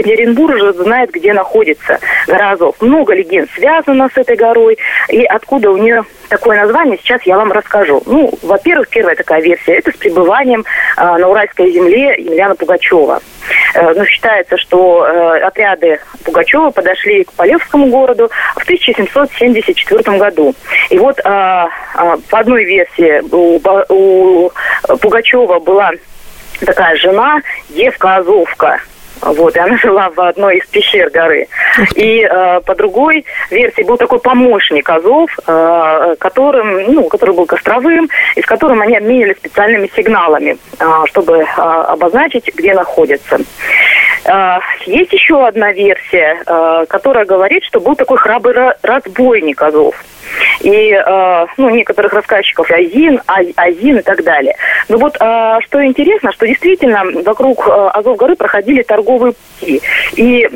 уже 0.56 0.74
знает, 0.74 1.12
где 1.12 1.34
находится 1.34 2.00
гора 2.28 2.52
Азов. 2.52 2.76
Много 2.82 3.14
легенд 3.14 3.50
связано 3.52 4.10
с 4.14 4.18
этой 4.18 4.36
горой, 4.36 4.78
и 5.10 5.24
откуда 5.24 5.72
у 5.72 5.78
нее 5.78 6.04
такое 6.34 6.60
название, 6.60 6.98
сейчас 6.98 7.22
я 7.24 7.38
вам 7.38 7.52
расскажу. 7.52 8.02
Ну, 8.08 8.34
во-первых, 8.42 8.90
первая 8.90 9.16
такая 9.16 9.40
версия– 9.42 9.74
это 9.78 9.92
с 9.92 9.96
пребыванием 9.96 10.66
э, 10.98 11.18
на 11.18 11.28
Уральской 11.28 11.72
земле 11.72 12.16
Емельяна 12.18 12.56
Пугачева. 12.56 13.22
Э, 13.76 13.94
ну, 13.94 14.04
считается, 14.06 14.58
что 14.58 15.06
э, 15.06 15.42
отряды 15.42 16.00
Пугачева 16.26 16.72
подошли 16.72 17.24
к 17.24 17.34
Полевскому 17.34 17.88
городу 17.88 18.32
в 18.56 18.64
1774 18.64 20.18
году. 20.18 20.56
И 20.90 20.98
вот 20.98 21.20
э, 21.20 21.22
э, 21.24 22.18
по 22.30 22.40
одной 22.40 22.64
версии 22.64 23.22
у, 23.32 23.62
у 23.90 24.52
Пугачева 24.98 25.60
была 25.60 25.92
такая 26.66 26.96
жена, 26.96 27.42
девка 27.70 28.16
Азовка– 28.16 28.82
вот, 29.26 29.56
и 29.56 29.60
она 29.60 29.78
жила 29.82 30.10
в 30.10 30.20
одной 30.20 30.58
из 30.58 30.66
пещер 30.68 31.10
горы. 31.10 31.48
И 31.96 32.28
э, 32.30 32.62
по 32.62 32.76
другой 32.76 33.26
версии 33.50 33.84
был 33.84 33.98
такой 33.98 34.20
помощник 34.20 34.90
Азов, 34.90 35.30
э, 35.46 36.16
которым, 36.20 36.94
ну, 36.94 37.04
который 37.06 37.36
был 37.36 37.46
костровым, 37.46 38.10
и 38.36 38.42
с 38.42 38.46
которым 38.46 38.82
они 38.82 38.98
обменивались 38.98 39.38
специальными 39.38 39.90
сигналами, 39.96 40.58
э, 40.80 40.86
чтобы 41.08 41.40
э, 41.40 41.46
обозначить, 41.46 42.54
где 42.56 42.74
находятся. 42.74 43.40
Э, 44.26 44.60
есть 44.86 45.12
еще 45.14 45.46
одна 45.46 45.72
версия, 45.72 46.42
э, 46.46 46.86
которая 46.88 47.26
говорит, 47.26 47.64
что 47.64 47.80
был 47.80 47.96
такой 47.96 48.18
храбрый 48.18 48.74
разбойник 48.82 49.62
Азов 49.62 50.04
и 50.62 50.94
э, 50.94 51.46
ну, 51.58 51.70
некоторых 51.70 52.14
рассказчиков 52.14 52.72
Азин, 52.72 53.22
Азин 53.28 53.98
и 53.98 54.02
так 54.02 54.24
далее. 54.24 54.56
Но 54.88 54.98
вот 54.98 55.16
что 55.16 55.86
интересно, 55.86 56.32
что 56.32 56.48
действительно 56.48 57.04
вокруг 57.24 57.68
Азов 57.68 58.18
горы 58.18 58.36
проходили 58.36 58.82
торговые 58.84 59.34
пути. 59.34 59.82
И 60.16 60.48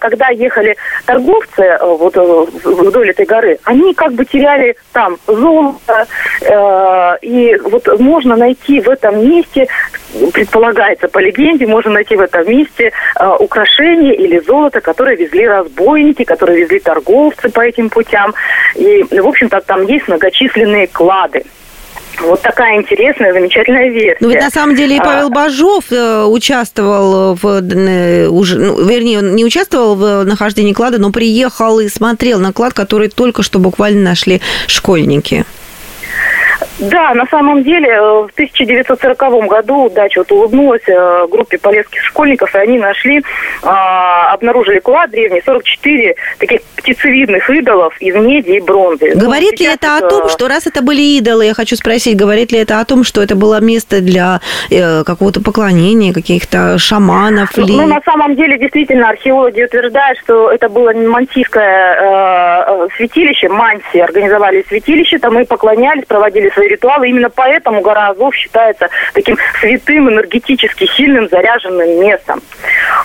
когда 0.00 0.28
ехали 0.28 0.76
торговцы 1.06 1.78
вот, 1.80 2.16
вдоль 2.16 3.10
этой 3.10 3.24
горы, 3.24 3.58
они 3.64 3.94
как 3.94 4.12
бы 4.12 4.24
теряли 4.24 4.76
там 4.92 5.16
золото. 5.26 6.06
И 7.22 7.56
вот 7.64 8.00
можно 8.00 8.36
найти 8.36 8.80
в 8.80 8.88
этом 8.88 9.26
месте, 9.26 9.68
предполагается 10.32 11.08
по 11.08 11.18
легенде, 11.18 11.66
можно 11.66 11.92
найти 11.92 12.16
в 12.16 12.20
этом 12.20 12.48
месте 12.48 12.92
украшения 13.38 14.12
или 14.12 14.38
золото, 14.38 14.80
которое 14.80 15.16
везли 15.16 15.46
разбойники, 15.46 16.24
которые 16.24 16.62
везли 16.62 16.80
торговцы 16.80 17.48
по 17.48 17.60
этим 17.60 17.90
путям. 17.90 18.34
И 18.74 19.04
в 19.10 19.26
общем-то, 19.26 19.60
там 19.60 19.86
есть 19.86 20.08
многочисленные 20.08 20.86
клады. 20.86 21.44
Вот 22.20 22.40
такая 22.42 22.76
интересная, 22.76 23.32
замечательная 23.32 23.88
версия. 23.88 24.18
Ну, 24.20 24.28
ведь 24.28 24.40
на 24.40 24.50
самом 24.50 24.76
деле 24.76 24.96
и 24.96 24.98
а, 24.98 25.02
Павел 25.02 25.30
Бажов 25.30 25.84
э, 25.90 26.24
участвовал 26.24 27.34
в, 27.34 27.44
э, 27.46 28.28
уже, 28.28 28.58
ну, 28.58 28.86
вернее, 28.86 29.18
он 29.18 29.34
не 29.34 29.44
участвовал 29.44 29.96
в 29.96 30.24
нахождении 30.24 30.72
клада, 30.72 30.98
но 30.98 31.10
приехал 31.10 31.80
и 31.80 31.88
смотрел 31.88 32.38
на 32.38 32.52
клад, 32.52 32.74
который 32.74 33.08
только 33.08 33.42
что 33.42 33.58
буквально 33.58 34.02
нашли 34.02 34.40
школьники. 34.66 35.44
Да, 36.78 37.14
на 37.14 37.26
самом 37.26 37.62
деле 37.62 37.88
э, 37.88 38.00
в 38.00 38.30
1940 38.32 39.46
году 39.46 39.84
удача 39.84 40.20
вот 40.20 40.32
улыбнулась 40.32 40.82
э, 40.86 41.26
группе 41.30 41.58
полесских 41.58 42.02
школьников, 42.02 42.54
и 42.54 42.58
они 42.58 42.78
нашли, 42.78 43.22
а, 43.62 44.32
обнаружили 44.32 44.78
клад 44.80 45.10
древний, 45.10 45.42
44 45.44 46.14
таких 46.38 46.62
птицевидных 46.76 47.48
идолов 47.48 47.94
из 48.00 48.14
меди 48.14 48.52
и 48.52 48.60
бронзы. 48.60 49.12
Ну, 49.14 49.20
говорит 49.20 49.52
ну, 49.58 49.64
ли 49.64 49.72
это, 49.72 49.86
это 49.86 50.06
о 50.06 50.08
том, 50.08 50.28
что 50.28 50.48
раз 50.48 50.66
это 50.66 50.82
были 50.82 51.00
идолы, 51.18 51.46
я 51.46 51.54
хочу 51.54 51.76
спросить, 51.76 52.16
говорит 52.16 52.52
ли 52.52 52.58
это 52.58 52.80
о 52.80 52.84
том, 52.84 53.04
что 53.04 53.22
это 53.22 53.36
было 53.36 53.60
место 53.60 54.00
для 54.00 54.40
э, 54.70 55.04
какого-то 55.04 55.40
поклонения, 55.40 56.12
каких-то 56.12 56.78
шаманов? 56.78 57.56
Ну, 57.56 57.66
ли... 57.66 57.76
ну, 57.76 57.86
на 57.86 58.00
самом 58.04 58.34
деле, 58.34 58.58
действительно, 58.58 59.10
археологи 59.10 59.62
утверждают, 59.62 60.18
что 60.18 60.50
это 60.50 60.68
было 60.68 60.92
мантийское 60.92 61.96
э, 62.00 62.88
святилище, 62.96 63.48
манси 63.48 64.00
организовали 64.00 64.64
святилище, 64.68 65.18
там 65.18 65.38
и 65.38 65.44
поклонялись, 65.44 66.04
проводили 66.06 66.50
свои 66.50 66.71
ритуалы. 66.72 67.08
Именно 67.08 67.30
поэтому 67.30 67.80
гора 67.80 68.08
Азов 68.08 68.34
считается 68.34 68.88
таким 69.14 69.36
святым, 69.60 70.08
энергетически 70.10 70.86
сильным, 70.86 71.28
заряженным 71.28 72.00
местом. 72.00 72.42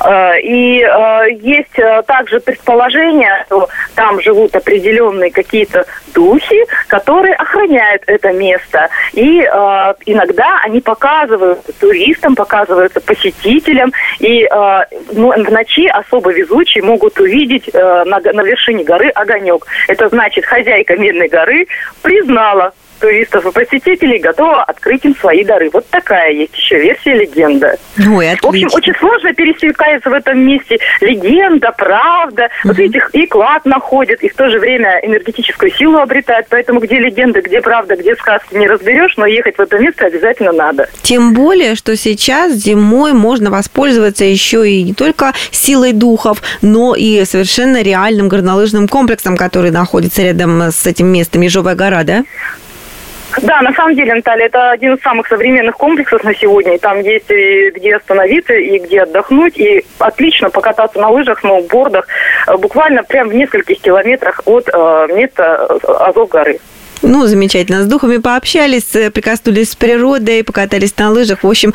Э, 0.04 0.40
и 0.42 0.82
э, 0.82 1.32
есть 1.42 1.78
э, 1.78 2.04
также 2.08 2.40
предположение, 2.40 3.44
что 3.46 3.70
там 3.96 4.22
живут 4.22 4.56
определенные 4.56 5.32
какие-то 5.32 5.86
духи, 6.14 6.66
которые 6.88 7.36
охраняют 7.36 8.04
это 8.08 8.32
место. 8.32 8.90
И 9.14 9.40
иногда 10.06 10.60
они 10.64 10.82
показывают 10.82 11.60
туристам, 11.80 12.36
показываются 12.36 13.00
посетителям. 13.02 13.92
И 14.20 14.48
ну, 15.14 15.32
в 15.32 15.52
ночи 15.52 15.88
особо 15.88 16.32
везучие 16.32 16.84
могут 16.84 17.20
увидеть 17.20 17.72
на, 17.74 18.44
вершине 18.44 18.84
горы 18.84 19.10
огонек. 19.10 19.66
Это 19.88 20.10
значит, 20.10 20.46
хозяйка 20.46 20.96
Медной 20.96 21.28
горы 21.28 21.68
признала 22.02 22.74
туристов 22.98 23.46
и 23.46 23.52
посетителей 23.52 24.20
готова 24.20 24.64
открыть 24.64 25.06
им 25.06 25.16
свои 25.16 25.44
дары. 25.44 25.70
Вот 25.72 25.86
такая 25.90 26.32
есть 26.32 26.56
еще 26.56 26.80
версия 26.80 27.14
легенда. 27.14 27.78
Ой, 27.98 28.32
отлично. 28.32 28.42
В 28.42 28.50
общем, 28.50 28.68
очень 28.74 28.94
сложно 29.00 29.34
пересекается 29.34 30.10
в 30.10 30.14
этом 30.14 30.40
месте 30.40 30.78
легенда, 31.02 31.74
правда. 31.78 32.50
Угу. 32.64 32.70
Вот 32.70 32.78
видите, 32.78 33.02
и 33.14 33.26
клад 33.26 33.66
находит, 33.66 34.24
и 34.24 34.30
в 34.30 34.36
то 34.36 34.50
же 34.50 34.60
время 34.60 35.00
энергетическую 35.04 35.72
силу 35.72 35.98
обретает. 35.98 36.48
Поэтому 36.50 36.80
где 36.80 37.00
легенда, 37.00 37.42
где 37.42 37.62
правда, 37.62 37.96
где 37.96 38.16
сказки 38.16 38.56
не 38.56 38.68
разберешь, 38.68 39.18
но 39.18 39.26
ехать 39.26 39.58
в 39.58 39.62
это 39.62 39.78
место 39.78 40.06
обязательно 40.06 40.52
надо. 40.52 40.90
Тем 41.02 41.34
более, 41.34 41.76
что 41.76 41.96
сейчас 41.96 42.54
зимой 42.54 43.14
можно 43.14 43.50
воспользоваться 43.52 44.26
еще 44.26 44.70
и 44.70 44.84
не 44.84 44.94
только 44.94 45.34
силой 45.52 45.94
духов, 45.94 46.42
но 46.62 46.96
и 46.96 47.24
совершенно 47.26 47.82
реальным 47.82 48.28
горнолыжным 48.28 48.88
комплексом, 48.88 49.38
который 49.38 49.72
находится 49.72 50.22
рядом 50.22 50.62
с 50.62 50.86
этим 50.86 51.08
местом, 51.08 51.42
Ежовая 51.42 51.76
гора, 51.76 52.04
да? 52.04 52.24
Да, 53.42 53.62
на 53.62 53.74
самом 53.74 53.96
деле, 53.96 54.16
Наталья, 54.16 54.46
это 54.46 54.72
один 54.72 54.96
из 54.96 55.02
самых 55.02 55.28
современных 55.28 55.76
комплексов 55.76 56.24
на 56.24 56.34
сегодня. 56.34 56.76
И 56.76 56.80
там 56.80 57.02
есть 57.02 57.30
и 57.30 57.72
где 57.72 57.96
остановиться, 57.96 58.54
и 58.54 58.80
где 58.80 59.04
отдохнуть, 59.04 59.58
и 59.58 59.84
отлично 60.00 60.50
покататься 60.50 61.00
на 61.00 61.10
лыжах, 61.10 61.40
сноубордах, 61.40 62.08
э, 62.48 62.58
буквально 62.58 63.04
прям 63.04 63.30
в 63.30 63.36
нескольких 63.36 63.80
километрах 63.80 64.42
от 64.46 64.70
э, 64.74 65.08
места 65.14 65.68
э, 65.70 65.88
Азов 65.88 66.30
горы. 66.30 66.60
Ну, 67.04 67.28
замечательно. 67.28 67.84
С 67.84 67.86
духами 67.86 68.18
пообщались, 68.18 68.96
э, 68.96 69.12
прикоснулись 69.12 69.72
с 69.72 69.76
природой, 69.76 70.44
покатались 70.44 70.98
на 70.98 71.12
лыжах. 71.12 71.44
В 71.44 71.48
общем, 71.48 71.74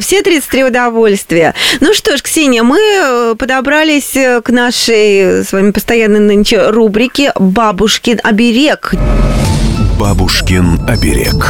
все 0.00 0.22
33 0.22 0.64
удовольствия. 0.64 1.54
Ну 1.80 1.92
что 1.92 2.16
ж, 2.16 2.22
Ксения, 2.22 2.62
мы 2.62 3.34
подобрались 3.38 4.16
к 4.42 4.48
нашей 4.48 5.44
с 5.44 5.52
вами 5.52 5.72
постоянной 5.72 6.20
нынче 6.20 6.70
рубрике 6.70 7.32
«Бабушкин 7.38 8.20
оберег». 8.22 8.94
Бабушкин 9.98 10.80
оберег. 10.88 11.46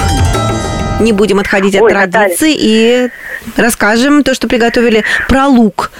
Не 1.01 1.13
будем 1.13 1.39
отходить 1.39 1.75
от 1.75 1.83
Ой, 1.83 1.91
традиций 1.91 2.55
и 2.57 3.09
расскажем 3.57 4.23
то, 4.25 4.35
что 4.35 4.49
приготовили 4.49 5.05
про 5.29 5.47
лук. 5.47 5.91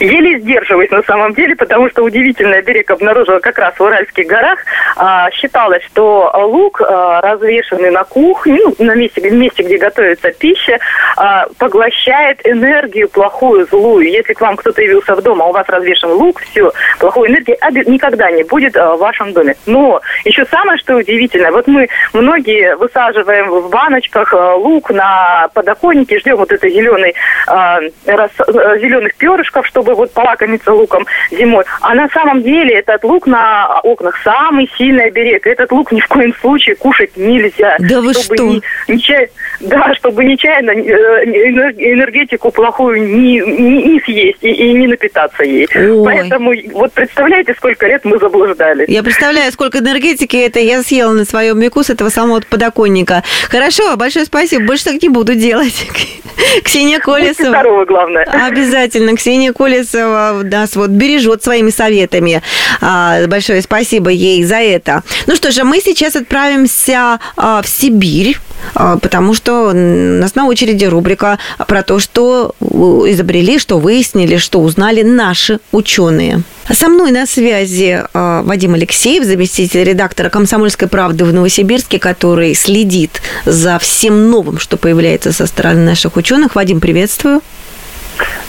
Еле 0.00 0.38
сдерживаюсь 0.40 0.90
на 0.90 1.02
самом 1.02 1.34
деле, 1.34 1.56
потому 1.56 1.88
что 1.90 2.02
удивительный 2.02 2.62
берег 2.62 2.90
обнаружила 2.90 3.38
как 3.40 3.58
раз 3.58 3.74
в 3.78 3.80
Уральских 3.80 4.26
горах. 4.26 4.58
А, 4.96 5.30
считалось, 5.30 5.82
что 5.84 6.30
лук, 6.34 6.80
а, 6.82 7.20
развешенный 7.20 7.90
на 7.90 8.04
кухне, 8.04 8.58
ну, 8.64 8.74
на 8.78 8.94
месте, 8.94 9.20
месте, 9.30 9.62
где 9.62 9.78
готовится 9.78 10.30
пища, 10.32 10.78
а, 11.16 11.46
поглощает 11.58 12.46
энергию 12.46 13.08
плохую, 13.08 13.66
злую. 13.66 14.10
Если 14.10 14.34
к 14.34 14.40
вам 14.40 14.56
кто-то 14.56 14.82
явился 14.82 15.14
в 15.14 15.22
дом, 15.22 15.40
а 15.42 15.46
у 15.46 15.52
вас 15.52 15.68
развешен 15.68 16.10
лук, 16.10 16.40
все, 16.40 16.72
плохой 16.98 17.28
энергии 17.28 17.56
никогда 17.88 18.30
не 18.30 18.42
будет 18.42 18.76
а, 18.76 18.96
в 18.96 18.98
вашем 18.98 19.32
доме. 19.32 19.56
Но 19.66 20.00
еще 20.24 20.44
самое, 20.46 20.78
что 20.78 20.96
удивительно, 20.96 21.50
вот 21.52 21.66
мы 21.66 21.88
многие 22.12 22.76
высаживаем 22.76 23.50
в 23.50 23.70
баночках 23.70 24.32
а, 24.34 24.54
лук 24.54 24.90
на 24.90 25.48
подоконнике, 25.54 26.18
ждем 26.18 26.36
вот 26.36 26.52
этой 26.52 26.70
зеленой, 26.70 27.14
а, 27.46 27.80
рас, 28.06 28.30
зеленых 28.36 29.14
перышков, 29.16 29.66
чтобы 29.66 29.85
чтобы 29.86 29.94
вот 29.94 30.12
полакомиться 30.12 30.72
луком 30.72 31.06
зимой. 31.30 31.64
А 31.80 31.94
на 31.94 32.08
самом 32.08 32.42
деле 32.42 32.78
этот 32.78 33.04
лук 33.04 33.26
на 33.26 33.80
окнах 33.80 34.16
самый 34.24 34.68
сильный 34.76 35.06
оберег. 35.06 35.46
Этот 35.46 35.70
лук 35.70 35.92
ни 35.92 36.00
в 36.00 36.08
коем 36.08 36.34
случае 36.40 36.74
кушать 36.74 37.16
нельзя. 37.16 37.76
Да 37.78 38.00
вы 38.00 38.12
чтобы 38.12 38.36
что? 38.36 38.44
Не, 38.44 38.62
нечаянно, 38.88 39.28
да, 39.60 39.94
чтобы 39.94 40.24
нечаянно 40.24 40.70
э, 40.70 41.24
энергетику 41.24 42.50
плохую 42.50 43.02
не, 43.02 43.40
не, 43.40 43.82
не 43.82 44.00
съесть 44.00 44.38
и, 44.42 44.50
и 44.50 44.72
не 44.72 44.86
напитаться 44.86 45.42
ей. 45.44 45.68
Ой. 45.74 46.04
Поэтому 46.04 46.52
вот 46.72 46.92
представляете, 46.92 47.54
сколько 47.56 47.86
лет 47.86 48.04
мы 48.04 48.18
заблуждались. 48.18 48.88
Я 48.88 49.02
представляю, 49.02 49.50
сколько 49.52 49.78
энергетики 49.78 50.36
это 50.36 50.60
я 50.60 50.82
съела 50.82 51.12
на 51.12 51.24
своем 51.24 51.58
веку 51.60 51.82
с 51.82 51.90
этого 51.90 52.08
самого 52.08 52.40
подоконника. 52.48 53.22
Хорошо, 53.50 53.96
большое 53.96 54.24
спасибо. 54.24 54.64
Больше 54.64 54.84
так 54.84 55.02
не 55.02 55.08
буду 55.08 55.34
делать. 55.34 55.86
Ксения 56.62 56.98
Будьте 56.98 57.34
Колесова. 57.34 57.48
здоровы, 57.48 57.86
главное. 57.86 58.24
Обязательно. 58.24 59.16
Ксения 59.16 59.52
Колесова 59.52 60.42
нас 60.42 60.76
вот 60.76 60.90
бережет 60.90 61.42
своими 61.42 61.70
советами. 61.70 62.42
А, 62.80 63.26
Большое 63.26 63.62
спасибо 63.62 64.10
ей 64.10 64.44
за 64.44 64.56
это. 64.56 65.02
Ну 65.26 65.36
что 65.36 65.50
же, 65.50 65.64
мы 65.64 65.80
сейчас 65.80 66.16
отправимся 66.16 67.18
а, 67.36 67.62
в 67.62 67.68
Сибирь, 67.68 68.36
потому 68.74 69.34
что 69.34 69.70
у 69.70 69.72
нас 69.72 70.34
на 70.34 70.46
очереди 70.46 70.84
рубрика 70.84 71.38
про 71.66 71.82
то, 71.82 71.98
что 71.98 72.54
изобрели, 72.60 73.58
что 73.58 73.78
выяснили, 73.78 74.36
что 74.36 74.60
узнали 74.60 75.02
наши 75.02 75.60
ученые. 75.72 76.42
Со 76.70 76.88
мной 76.88 77.12
на 77.12 77.26
связи 77.26 78.02
а, 78.12 78.42
Вадим 78.42 78.74
Алексеев, 78.74 79.24
заместитель 79.24 79.84
редактора 79.84 80.30
«Комсомольской 80.30 80.88
правды» 80.88 81.24
в 81.24 81.32
Новосибирске, 81.32 82.00
который 82.00 82.54
следит 82.54 83.22
за 83.44 83.78
всем 83.78 84.30
новым, 84.30 84.58
что 84.58 84.76
появляется 84.76 85.32
со 85.32 85.46
стороны 85.46 85.84
наших 85.84 86.16
ученых. 86.16 86.56
Вадим, 86.56 86.80
приветствую. 86.80 87.40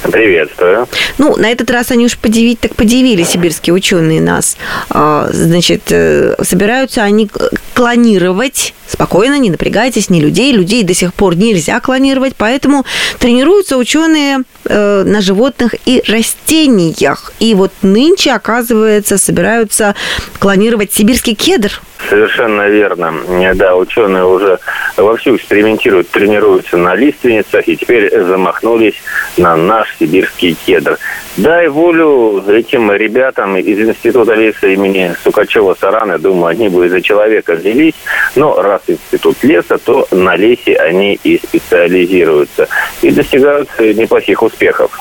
Приветствую. 0.01 0.87
Ну, 1.17 1.35
на 1.35 1.51
этот 1.51 1.69
раз 1.69 1.91
они 1.91 2.05
уж 2.05 2.17
подивить, 2.17 2.59
так 2.59 2.75
подивили 2.75 3.23
сибирские 3.23 3.73
ученые 3.73 4.21
нас. 4.21 4.57
А, 4.89 5.29
Значит, 5.31 5.83
э, 5.89 6.35
собираются 6.41 7.03
они 7.03 7.29
клонировать. 7.77 8.73
Спокойно, 8.87 9.37
не 9.37 9.51
напрягайтесь, 9.51 10.09
не 10.09 10.19
людей. 10.19 10.51
Людей 10.51 10.83
до 10.83 10.95
сих 10.95 11.13
пор 11.13 11.35
нельзя 11.35 11.79
клонировать, 11.79 12.33
поэтому 12.35 12.85
тренируются 13.19 13.77
ученые 13.77 14.39
э, 14.65 15.03
на 15.03 15.21
животных 15.21 15.75
и 15.85 16.01
растениях. 16.07 17.31
И 17.39 17.53
вот 17.53 17.71
нынче, 17.83 18.31
оказывается, 18.31 19.19
собираются 19.19 19.93
клонировать 20.39 20.91
сибирский 20.91 21.35
кедр. 21.35 21.79
Совершенно 22.09 22.67
верно. 22.67 23.13
Э, 23.27 23.53
Да, 23.53 23.75
ученые 23.75 24.25
уже 24.25 24.57
вовсю 24.95 25.35
экспериментируют, 25.35 26.09
тренируются 26.09 26.77
на 26.77 26.95
лиственницах 26.95 27.67
и 27.67 27.75
теперь 27.75 28.09
замахнулись 28.23 28.95
на 29.37 29.55
наш 29.55 29.95
сибирский 29.99 30.57
кедр. 30.65 30.97
Дай 31.37 31.67
волю 31.67 32.43
этим 32.47 32.91
ребятам 32.91 33.57
из 33.57 33.79
Института 33.79 34.33
леса 34.33 34.67
имени 34.67 35.15
Сукачева-Сараны, 35.23 36.17
думаю, 36.17 36.47
они 36.47 36.69
бы 36.69 36.89
за 36.89 37.01
человека 37.01 37.55
взялись, 37.67 37.93
но 38.35 38.61
раз 38.61 38.81
Институт 38.87 39.43
леса, 39.43 39.77
то 39.77 40.07
на 40.11 40.35
лесе 40.35 40.75
они 40.75 41.19
и 41.23 41.37
специализируются 41.37 42.67
и 43.01 43.11
достигают 43.11 43.69
э, 43.77 43.93
неплохих 43.93 44.41
успехов. 44.41 44.99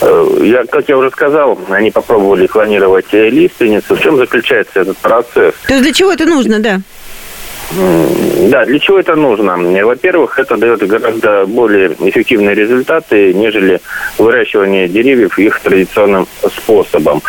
Э, 0.00 0.26
Я, 0.42 0.64
как 0.64 0.88
я 0.88 0.96
уже 0.96 1.10
сказал, 1.10 1.58
они 1.70 1.90
попробовали 1.90 2.46
клонировать 2.46 3.12
лиственницу. 3.12 3.94
В 3.94 4.00
чем 4.00 4.16
заключается 4.16 4.80
этот 4.80 4.96
процесс? 4.98 5.54
То 5.66 5.74
есть 5.74 5.82
для 5.84 5.92
чего 5.92 6.12
это 6.12 6.26
нужно, 6.26 6.58
да? 6.58 6.80
Да, 7.72 8.64
для 8.64 8.78
чего 8.80 8.98
это 8.98 9.14
нужно? 9.14 9.56
Во-первых, 9.84 10.38
это 10.38 10.56
дает 10.56 10.84
гораздо 10.86 11.46
более 11.46 11.92
эффективные 12.00 12.54
результаты, 12.54 13.32
нежели 13.32 13.80
выращивание 14.18 14.88
деревьев 14.88 15.38
их 15.38 15.60
традиционным 15.60 16.26
способом. 16.56 17.22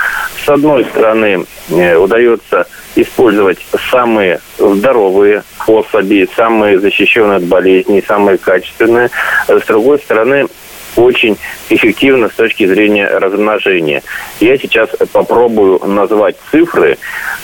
С 0.43 0.49
одной 0.49 0.85
стороны, 0.85 1.45
э, 1.69 1.95
удается 1.95 2.65
использовать 2.95 3.59
самые 3.91 4.39
здоровые 4.57 5.43
особи, 5.67 6.27
самые 6.35 6.79
защищенные 6.79 7.37
от 7.37 7.43
болезней, 7.43 8.03
самые 8.07 8.39
качественные. 8.39 9.11
С 9.47 9.63
другой 9.67 9.99
стороны, 9.99 10.47
очень 10.95 11.37
эффективно 11.69 12.29
с 12.29 12.33
точки 12.33 12.65
зрения 12.65 13.07
размножения. 13.07 14.01
Я 14.39 14.57
сейчас 14.57 14.89
попробую 15.11 15.79
назвать 15.85 16.35
цифры, 16.51 16.97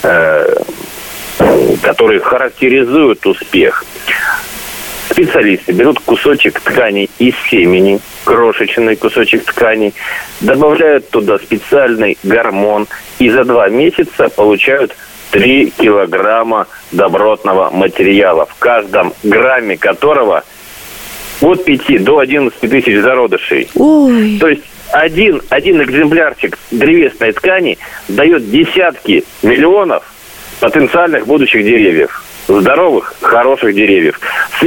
э, 0.04 0.56
которые 1.82 2.20
характеризуют 2.20 3.26
успех. 3.26 3.84
Специалисты 5.10 5.72
берут 5.72 6.00
кусочек 6.00 6.60
ткани 6.60 7.10
из 7.18 7.34
семени, 7.50 8.00
крошечный 8.24 8.96
кусочек 8.96 9.46
ткани, 9.46 9.94
добавляют 10.42 11.10
туда 11.10 11.40
специальный 11.40 12.18
гормон 12.24 12.88
и 13.18 13.30
за 13.30 13.44
два 13.44 13.70
месяца 13.70 14.30
получают 14.30 14.96
3 15.32 15.74
килограмма 15.78 16.68
добротного 16.92 17.70
материала, 17.72 18.46
в 18.46 18.56
каждом 18.60 19.14
грамме 19.24 19.78
которого 19.78 20.44
от 21.42 21.66
5 21.66 22.04
до 22.04 22.20
11 22.20 22.60
тысяч 22.60 23.02
зародышей. 23.02 23.70
Ой. 23.76 24.38
То 24.40 24.50
есть 24.50 24.64
один, 24.92 25.42
один 25.50 25.82
экземплярчик 25.82 26.58
древесной 26.72 27.32
ткани 27.34 27.78
дает 28.08 28.50
десятки 28.50 29.24
миллионов 29.42 30.04
потенциальных 30.60 31.28
будущих 31.28 31.64
деревьев. 31.64 32.24
Здоровых, 32.48 33.14
хороших 33.22 33.76
деревьев. 33.76 34.20
С 34.60 34.64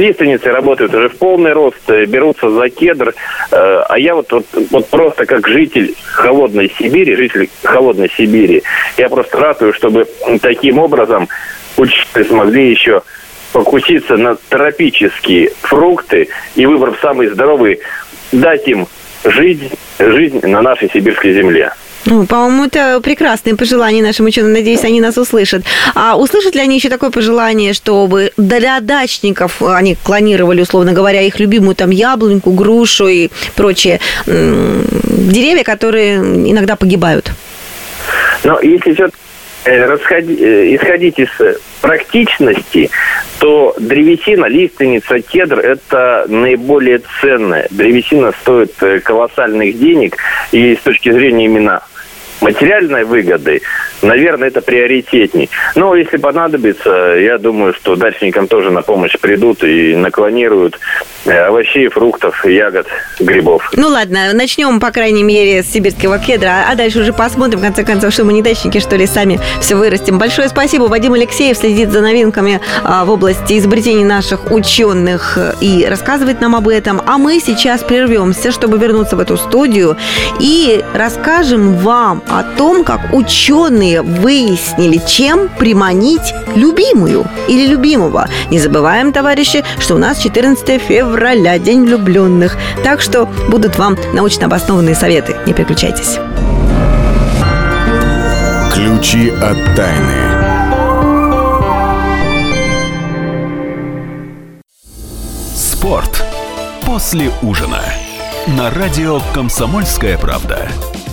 работают 0.51 0.93
уже 0.93 1.09
в 1.09 1.17
полный 1.17 1.51
рост, 1.51 1.77
э, 1.87 2.05
берутся 2.05 2.49
за 2.49 2.69
кедр. 2.69 3.15
Э, 3.51 3.83
А 3.89 3.97
я 3.97 4.13
вот, 4.13 4.31
вот, 4.31 4.45
вот 4.69 4.89
просто 4.89 5.25
как 5.25 5.47
житель 5.47 5.95
холодной 6.03 6.71
Сибири, 6.77 7.15
житель 7.15 7.49
холодной 7.63 8.09
Сибири, 8.15 8.61
я 8.97 9.09
просто 9.09 9.37
ратую, 9.37 9.73
чтобы 9.73 10.05
таким 10.41 10.77
образом 10.77 11.27
ученые 11.77 12.25
смогли 12.27 12.69
еще 12.69 13.01
покуситься 13.51 14.15
на 14.15 14.35
тропические 14.35 15.51
фрукты 15.61 16.29
и, 16.55 16.65
выбрав 16.65 16.99
самые 17.01 17.31
здоровые, 17.31 17.79
дать 18.31 18.67
им 18.67 18.87
жизнь, 19.23 19.71
жизнь 19.99 20.45
на 20.47 20.61
нашей 20.61 20.89
сибирской 20.89 21.33
земле. 21.33 21.71
Ну, 22.05 22.25
по-моему, 22.25 22.65
это 22.65 22.99
прекрасные 23.01 23.55
пожелания 23.55 24.01
нашим 24.01 24.25
ученым. 24.25 24.53
Надеюсь, 24.53 24.83
они 24.83 25.01
нас 25.01 25.17
услышат. 25.17 25.63
А 25.93 26.17
услышат 26.17 26.55
ли 26.55 26.61
они 26.61 26.75
еще 26.75 26.89
такое 26.89 27.11
пожелание, 27.11 27.73
чтобы 27.73 28.31
для 28.37 28.79
дачников 28.79 29.61
они 29.61 29.95
клонировали, 29.95 30.61
условно 30.61 30.93
говоря, 30.93 31.21
их 31.21 31.39
любимую 31.39 31.75
там 31.75 31.91
яблоньку, 31.91 32.51
грушу 32.51 33.07
и 33.07 33.29
прочие 33.55 33.99
деревья, 34.25 35.63
которые 35.63 36.17
иногда 36.17 36.75
погибают? 36.75 37.31
Но 38.43 38.59
если 38.61 38.93
все 38.93 39.09
исходить 39.65 41.19
из 41.19 41.29
э, 41.39 41.55
практичности, 41.81 42.89
то 43.39 43.75
древесина, 43.77 44.45
лиственница, 44.45 45.19
кедр– 45.21 45.59
это 45.59 46.25
наиболее 46.27 47.01
ценная. 47.21 47.67
Древесина 47.69 48.33
стоит 48.41 48.71
э, 48.81 48.99
колоссальных 49.01 49.77
денег, 49.77 50.17
и 50.51 50.75
с 50.75 50.79
точки 50.79 51.11
зрения 51.11 51.45
именно 51.45 51.83
материальной 52.41 53.03
выгоды, 53.03 53.61
наверное, 54.01 54.49
это 54.49 54.61
приоритетней. 54.61 55.49
Но 55.75 55.95
если 55.95 56.17
понадобится, 56.17 56.89
я 56.89 57.37
думаю, 57.37 57.73
что 57.73 57.95
дачникам 57.95 58.47
тоже 58.47 58.71
на 58.71 58.81
помощь 58.81 59.17
придут 59.19 59.63
и 59.63 59.95
наклонируют 59.95 60.79
э, 61.25 61.37
овощей, 61.37 61.87
фруктов, 61.87 62.45
ягод, 62.45 62.87
грибов. 63.19 63.71
Ну 63.75 63.87
ладно, 63.87 64.33
начнем, 64.33 64.79
по 64.79 64.91
крайней 64.91 65.23
мере, 65.23 65.63
с 65.63 65.67
сибирского 65.67 66.19
кедра, 66.19 66.65
а 66.69 66.75
дальше 66.75 66.99
уже 66.99 67.13
посмотрим, 67.13 67.59
в 67.59 67.63
конце 67.63 67.83
концов, 67.83 68.13
что 68.13 68.25
мы 68.25 68.33
не 68.33 68.41
дачники, 68.41 68.79
что 68.79 68.95
ли, 68.95 69.05
сами 69.05 69.39
все 69.59 69.75
вырастим. 69.75 70.17
Большое 70.17 70.49
спасибо. 70.49 70.83
Вадим 70.83 71.13
Алексеев 71.13 71.57
следит 71.57 71.91
за 71.91 72.01
новинками 72.01 72.59
а, 72.83 73.05
в 73.05 73.11
области 73.11 73.57
изобретений 73.57 74.03
наших 74.03 74.51
ученых 74.51 75.37
и 75.61 75.85
рассказывает 75.89 76.41
нам 76.41 76.55
об 76.55 76.67
этом. 76.67 77.01
А 77.05 77.17
мы 77.17 77.39
сейчас 77.39 77.83
прервемся, 77.83 78.51
чтобы 78.51 78.77
вернуться 78.77 79.15
в 79.15 79.19
эту 79.19 79.37
студию 79.37 79.97
и 80.39 80.83
расскажем 80.93 81.75
вам 81.77 82.23
о 82.31 82.43
том, 82.43 82.83
как 82.83 83.13
ученые 83.13 84.01
выяснили, 84.01 85.01
чем 85.05 85.49
приманить 85.49 86.33
любимую 86.55 87.25
или 87.47 87.67
любимого. 87.67 88.27
Не 88.49 88.59
забываем, 88.59 89.11
товарищи, 89.11 89.63
что 89.79 89.95
у 89.95 89.97
нас 89.97 90.19
14 90.19 90.81
февраля, 90.81 91.59
День 91.59 91.85
влюбленных. 91.85 92.57
Так 92.83 93.01
что 93.01 93.27
будут 93.49 93.77
вам 93.77 93.97
научно 94.13 94.45
обоснованные 94.45 94.95
советы. 94.95 95.35
Не 95.45 95.53
переключайтесь. 95.53 96.17
Ключи 98.73 99.29
от 99.29 99.57
тайны. 99.75 100.31
Спорт 105.55 106.23
после 106.85 107.31
ужина. 107.41 107.81
На 108.47 108.69
радио 108.71 109.19
«Комсомольская 109.33 110.17
правда». 110.17 110.67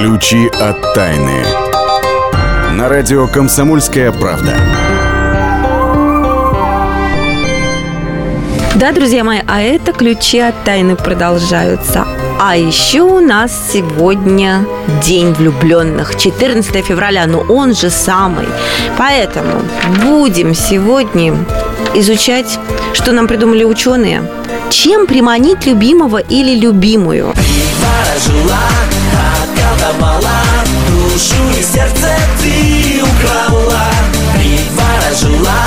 Ключи 0.00 0.46
от 0.46 0.94
тайны. 0.94 1.44
На 2.72 2.88
радио 2.88 3.28
«Комсомольская 3.28 4.10
правда». 4.10 4.56
Да, 8.76 8.92
друзья 8.92 9.24
мои, 9.24 9.40
а 9.46 9.60
это 9.60 9.92
ключи 9.92 10.38
от 10.38 10.64
тайны 10.64 10.96
продолжаются. 10.96 12.06
А 12.38 12.56
еще 12.56 13.02
у 13.02 13.20
нас 13.20 13.52
сегодня 13.74 14.64
День 15.02 15.34
влюбленных, 15.34 16.16
14 16.16 16.82
февраля, 16.82 17.26
но 17.26 17.40
он 17.40 17.74
же 17.74 17.90
самый. 17.90 18.48
Поэтому 18.96 19.60
будем 20.02 20.54
сегодня 20.54 21.34
изучать, 21.94 22.58
что 22.94 23.12
нам 23.12 23.28
придумали 23.28 23.64
ученые. 23.64 24.22
Чем 24.70 25.06
приманить 25.06 25.66
любимого 25.66 26.16
или 26.16 26.58
любимую? 26.58 27.34
Душу 30.88 31.58
и 31.58 31.62
сердце 31.62 32.14
ты 32.40 33.02
украла. 33.02 33.86
Приворожила, 34.34 35.62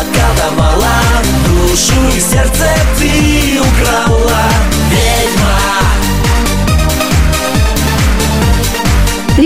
околдовала 0.00 1.00
Душу 1.46 1.94
и 2.16 2.20
сердце 2.20 2.68
ты 2.98 3.60
украла 3.60 4.71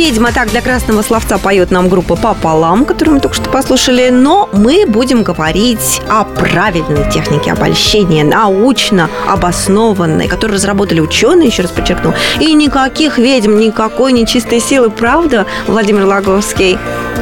Ведьма 0.07 0.31
так 0.31 0.51
для 0.51 0.63
красного 0.63 1.03
словца 1.03 1.37
поет 1.37 1.73
нам 1.73 1.89
группа 1.89 2.15
Пополам, 2.15 2.85
которую 2.85 3.17
мы 3.17 3.21
только 3.21 3.35
что 3.35 3.51
послушали, 3.51 4.11
но 4.11 4.49
мы 4.53 4.85
будем 4.87 5.25
говорить 5.25 6.01
о 6.09 6.23
правильной 6.23 7.11
технике 7.11 7.51
обольщения, 7.51 8.23
научно 8.23 9.11
обоснованной, 9.27 10.29
которую 10.29 10.59
разработали 10.59 11.01
ученые, 11.01 11.49
еще 11.49 11.63
раз 11.63 11.73
подчеркну. 11.73 12.15
И 12.39 12.55
никаких 12.55 13.19
ведьм, 13.19 13.59
никакой 13.59 14.13
нечистой 14.13 14.61
силы, 14.61 14.91
правда, 14.91 15.45
Владимир 15.67 16.05
Лаговский? 16.05 16.79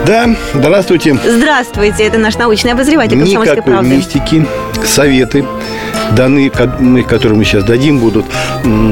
Да, 0.06 0.36
здравствуйте. 0.52 1.18
Здравствуйте, 1.24 2.04
это 2.04 2.18
наш 2.18 2.36
научный 2.36 2.72
обозреватель 2.72 3.18
«Комсомольской 3.18 3.56
Никакой 3.56 3.72
правды». 3.72 3.88
мистики, 3.88 4.46
советы, 4.84 5.44
данные, 6.16 6.50
которые 6.50 7.38
мы 7.38 7.44
сейчас 7.44 7.64
дадим, 7.64 7.98
будут 7.98 8.26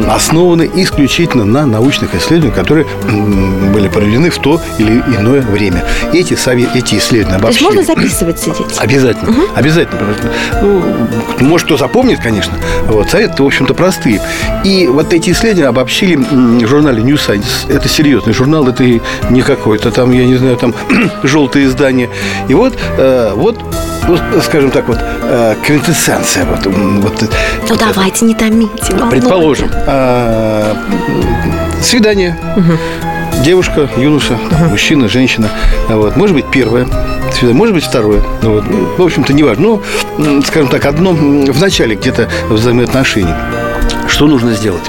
основаны 0.08 0.70
исключительно 0.74 1.44
на 1.44 1.66
научных 1.66 2.14
исследованиях, 2.14 2.54
которые 2.54 2.86
были 3.72 3.88
проведены 3.88 4.30
в 4.30 4.38
то 4.38 4.60
или 4.78 5.02
иное 5.18 5.40
время. 5.42 5.84
Эти, 6.12 6.34
сове- 6.34 6.68
эти 6.74 6.96
исследования 6.96 7.38
То 7.40 7.48
есть 7.48 7.60
обобщили... 7.62 7.78
можно 7.78 7.82
записывать, 7.94 8.38
сидеть? 8.40 8.78
Обязательно, 8.78 9.34
обязательно. 9.54 9.98
потому 9.98 10.14
что, 10.14 10.30
Ну, 10.62 11.46
может, 11.46 11.66
кто 11.66 11.76
запомнит, 11.76 12.20
конечно. 12.20 12.54
Вот, 12.86 13.10
советы, 13.10 13.42
в 13.42 13.46
общем-то, 13.46 13.74
простые. 13.74 14.20
И 14.64 14.86
вот 14.86 15.12
эти 15.12 15.30
исследования 15.30 15.68
обобщили 15.68 16.16
в 16.16 16.66
журнале 16.66 17.02
New 17.02 17.16
Science. 17.16 17.68
Это 17.68 17.88
серьезный 17.88 18.32
журнал, 18.32 18.66
это 18.68 18.84
не 18.84 19.42
какой-то 19.42 19.90
там, 19.90 20.12
я 20.12 20.24
не 20.24 20.36
знаю, 20.36 20.56
там 20.56 20.74
желтое 21.22 21.66
издание. 21.66 22.08
И 22.48 22.54
вот, 22.54 22.74
э, 22.98 23.32
вот 23.34 23.58
ну, 24.08 24.18
скажем 24.42 24.70
так, 24.70 24.88
вот 24.88 24.98
э, 25.00 25.54
квинтэссенция. 25.64 26.44
Вот, 26.44 26.66
вот, 26.66 26.76
Ну 26.76 27.00
вот 27.00 27.22
это. 27.22 27.32
давайте, 27.78 28.24
не 28.24 28.34
томите. 28.34 28.68
волнуйтесь. 28.90 29.10
Предположим, 29.10 29.70
а, 29.86 30.76
свидание. 31.82 32.36
Девушка, 33.44 33.88
юноша, 33.96 34.38
там, 34.50 34.68
мужчина, 34.68 35.08
женщина. 35.08 35.48
А 35.88 35.96
Вот. 35.96 36.16
Может 36.16 36.36
быть, 36.36 36.44
первое 36.50 36.86
свидание, 37.32 37.58
может 37.58 37.74
быть, 37.74 37.84
второе. 37.84 38.22
Ну, 38.42 38.52
вот. 38.60 38.64
В 38.98 39.02
общем-то, 39.02 39.32
не 39.32 39.42
важно. 39.42 39.80
Ну, 40.18 40.42
скажем 40.42 40.68
так, 40.68 40.84
одно 40.84 41.12
в 41.12 41.60
начале 41.60 41.96
где-то 41.96 42.28
взаимоотношений. 42.48 43.34
Что 44.06 44.26
нужно 44.26 44.52
сделать? 44.52 44.82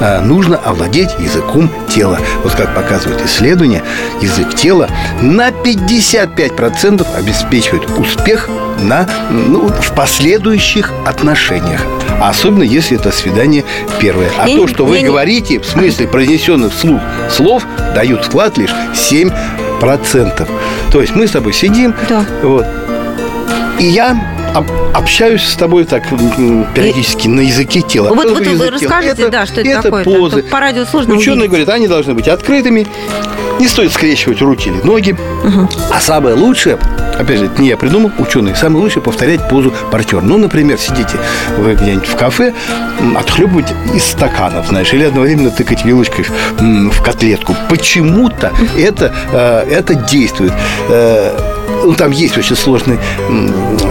А, 0.00 0.20
Нужно 0.20 0.56
овладеть 0.56 1.10
языком 1.18 1.70
тела. 1.88 2.18
Вот 2.44 2.52
как 2.54 2.74
показывают 2.74 3.24
исследования, 3.24 3.82
язык 4.20 4.54
тела 4.54 4.88
на 5.20 5.50
55% 5.50 7.06
обеспечивает 7.16 7.88
успех 7.98 8.48
на, 8.80 9.08
ну, 9.30 9.68
в 9.68 9.92
последующих 9.94 10.92
отношениях. 11.06 11.80
Особенно, 12.20 12.62
если 12.62 12.98
это 12.98 13.10
свидание 13.12 13.64
первое. 14.00 14.30
А 14.38 14.48
Я 14.48 14.56
то, 14.56 14.62
не- 14.62 14.68
что 14.68 14.86
вы 14.86 14.98
не- 14.98 15.04
говорите, 15.06 15.60
в 15.60 15.66
смысле 15.66 16.06
произнесенных 16.08 16.72
вслух 16.74 17.00
слов, 17.30 17.64
дают 17.94 18.24
вклад 18.24 18.56
лишь 18.58 18.74
7%. 18.94 20.48
То 20.92 21.00
есть 21.00 21.14
мы 21.14 21.26
с 21.26 21.30
тобой 21.32 21.52
сидим, 21.52 21.94
Да. 22.08 22.24
вот, 22.42 22.66
и 23.78 23.84
я 23.86 24.16
об- 24.54 24.70
общаюсь 24.94 25.42
с 25.44 25.54
тобой 25.54 25.84
так 25.84 26.04
периодически 26.74 27.28
на 27.28 27.40
языке 27.40 27.80
тела. 27.82 28.08
Вот- 28.08 28.24
вот 28.26 28.38
такое 28.38 28.56
вы 28.56 28.64
язык 28.66 28.80
тела? 29.16 29.30
да, 29.30 29.46
что 29.46 29.60
это 29.60 29.82
такое-то? 29.82 30.10
позы. 30.10 30.40
А 30.40 30.42
то 30.42 30.48
по 30.48 30.60
радио 30.60 30.84
сложно 30.84 31.14
Ученые 31.14 31.48
увидеть. 31.48 31.50
говорят, 31.50 31.68
они 31.68 31.88
должны 31.88 32.14
быть 32.14 32.28
открытыми, 32.28 32.86
не 33.60 33.66
стоит 33.66 33.92
скрещивать 33.92 34.40
руки 34.40 34.68
или 34.70 34.80
ноги. 34.84 35.16
А 35.90 36.00
самое 36.00 36.34
лучшее, 36.36 36.78
опять 37.18 37.38
же, 37.38 37.46
это 37.46 37.60
не 37.60 37.68
я 37.68 37.76
придумал, 37.76 38.10
ученые, 38.18 38.54
самое 38.54 38.82
лучшее 38.84 39.02
повторять 39.02 39.48
позу 39.48 39.72
партнера. 39.90 40.20
Ну, 40.22 40.38
например, 40.38 40.78
сидите 40.78 41.18
вы 41.56 41.74
где-нибудь 41.74 42.06
в 42.06 42.14
кафе, 42.16 42.54
отхлебывать 43.16 43.72
из 43.94 44.04
стаканов, 44.04 44.68
знаешь, 44.68 44.92
или 44.92 45.04
одновременно 45.04 45.50
тыкать 45.50 45.84
вилочкой 45.84 46.26
в 46.58 47.02
котлетку. 47.02 47.56
Почему-то 47.68 48.52
это, 48.76 49.12
э, 49.32 49.66
это 49.70 49.94
действует. 49.94 50.52
Ну, 51.68 51.94
там 51.94 52.10
есть 52.10 52.36
очень 52.36 52.56
сложные 52.56 52.98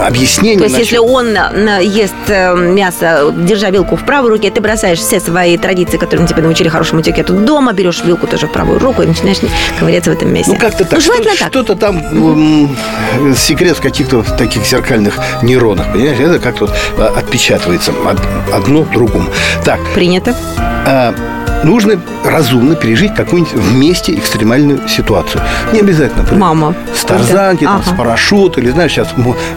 объяснения. 0.03 0.57
То 0.59 0.63
есть, 0.65 0.75
насчет- 0.77 0.91
если 0.93 0.97
он 0.97 1.27
э, 1.35 1.83
ест 1.83 2.13
э, 2.27 2.55
мясо, 2.55 3.33
держа 3.37 3.69
вилку 3.69 3.95
в 3.95 4.05
правой 4.05 4.29
руке, 4.29 4.49
ты 4.51 4.61
бросаешь 4.61 4.99
все 4.99 5.19
свои 5.19 5.57
традиции, 5.57 5.97
которым 5.97 6.27
тебя 6.27 6.43
научили 6.43 6.67
хорошему 6.69 7.01
этикету 7.01 7.33
дома, 7.33 7.73
берешь 7.73 8.03
вилку 8.03 8.27
тоже 8.27 8.47
в 8.47 8.51
правую 8.51 8.79
руку 8.79 9.01
и 9.01 9.07
начинаешь 9.07 9.37
ковыряться 9.79 10.11
в 10.11 10.13
этом 10.13 10.33
месте. 10.33 10.51
Ну, 10.53 10.59
как-то 10.59 10.83
так. 10.85 10.93
Ну, 10.93 11.01
желательно 11.01 11.33
Что- 11.35 11.43
так. 11.45 11.49
Что-то 11.53 11.75
там 11.75 11.97
м, 11.99 12.75
секрет 13.35 13.77
в 13.77 13.81
каких-то 13.81 14.23
таких 14.37 14.65
зеркальных 14.65 15.17
нейронах, 15.41 15.91
понимаешь? 15.91 16.19
Это 16.19 16.39
как-то 16.39 16.69
а, 16.97 17.13
отпечатывается 17.17 17.91
од- 17.91 18.53
одно 18.53 18.83
другому. 18.93 19.29
Так, 19.63 19.79
Принято. 19.93 20.35
а, 20.85 21.13
нужно 21.63 21.99
разумно 22.25 22.75
пережить 22.75 23.13
какую-нибудь 23.15 23.53
вместе 23.53 24.13
экстремальную 24.13 24.87
ситуацию. 24.87 25.41
Не 25.73 25.79
обязательно. 25.79 26.21
например, 26.23 26.41
Мама. 26.41 26.75
С 26.95 27.03
тарзанки, 27.03 27.63
там, 27.65 27.77
Ага. 27.77 27.91
с 27.93 27.97
парашюта, 27.97 28.61
или, 28.61 28.69
знаешь, 28.69 28.91
сейчас 28.91 29.09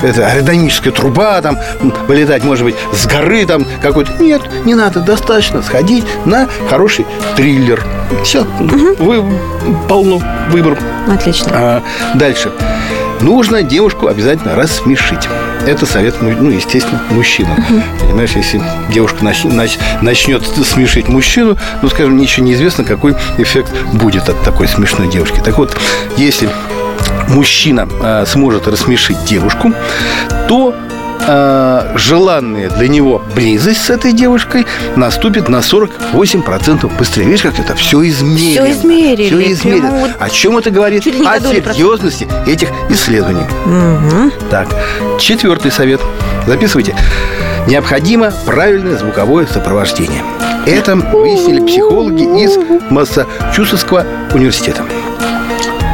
это 0.03 0.27
аэродинамическая 0.27 0.93
труба, 0.93 1.41
там, 1.41 1.59
вылетать, 2.07 2.45
может 2.45 2.65
быть, 2.65 2.77
с 2.93 3.07
горы 3.07 3.47
там 3.47 3.67
какой-то. 3.83 4.13
Нет, 4.23 4.43
не 4.65 4.75
надо, 4.75 5.01
достаточно 5.01 5.63
сходить 5.63 6.05
на 6.25 6.49
хороший 6.69 7.07
триллер. 7.37 7.85
Все, 8.25 8.45
вы 8.45 9.25
полно 9.89 10.21
выбор. 10.51 10.79
Отлично. 11.09 11.51
А, 11.55 11.83
дальше. 12.15 12.51
Нужно 13.21 13.63
девушку 13.63 14.07
обязательно 14.07 14.55
рассмешить. 14.57 15.29
Это 15.67 15.87
совет, 15.87 16.21
му- 16.23 16.31
ну, 16.31 16.51
естественно, 16.51 17.01
мужчина. 17.11 17.57
Понимаешь, 18.01 18.33
если 18.35 18.63
девушка 18.93 19.19
нач- 19.25 19.45
нач- 19.51 19.79
начнет 20.01 20.43
смешить 20.47 21.09
мужчину, 21.09 21.57
ну, 21.83 21.89
скажем, 21.89 22.19
еще 22.19 22.41
неизвестно, 22.41 22.85
какой 22.85 23.15
эффект 23.39 23.71
будет 23.93 24.29
от 24.29 24.43
такой 24.43 24.69
смешной 24.69 25.09
девушки. 25.09 25.41
Так 25.45 25.59
вот, 25.59 25.77
если 26.17 26.49
мужчина 27.29 27.89
а, 28.03 28.25
сможет 28.27 28.67
рассмешить 28.67 29.23
девушку, 29.25 29.73
то 30.49 30.75
а, 31.27 31.93
желанная 31.97 32.71
для 32.71 32.89
него 32.89 33.23
близость 33.35 33.85
с 33.85 33.91
этой 33.91 34.13
девушкой 34.13 34.67
наступит 34.97 35.49
на 35.49 35.57
48% 35.59 36.91
быстрее. 36.99 37.25
Видишь, 37.25 37.43
как 37.43 37.59
это 37.59 37.75
все 37.75 38.07
измерено. 38.09 38.67
Всё 38.67 38.73
измерили. 38.73 39.27
Всё 39.29 39.53
измерено. 39.53 39.89
Прямо 39.91 40.15
О 40.19 40.31
чем 40.31 40.59
это 40.59 40.71
говорит? 40.71 41.07
О 41.07 41.41
серьезности 41.41 42.29
этих 42.47 42.69
исследований. 42.89 43.45
Так, 44.51 44.69
четвертый 45.19 45.71
совет. 45.71 46.01
Записывайте. 46.47 46.95
Необходимо 47.67 48.33
правильное 48.47 48.97
звуковое 48.97 49.47
сопровождение. 49.47 50.23
Это 50.67 50.97
выяснили 50.97 51.65
психологи 51.65 52.23
из 52.43 52.57
Массачусетского 52.91 54.05
университета. 54.33 54.83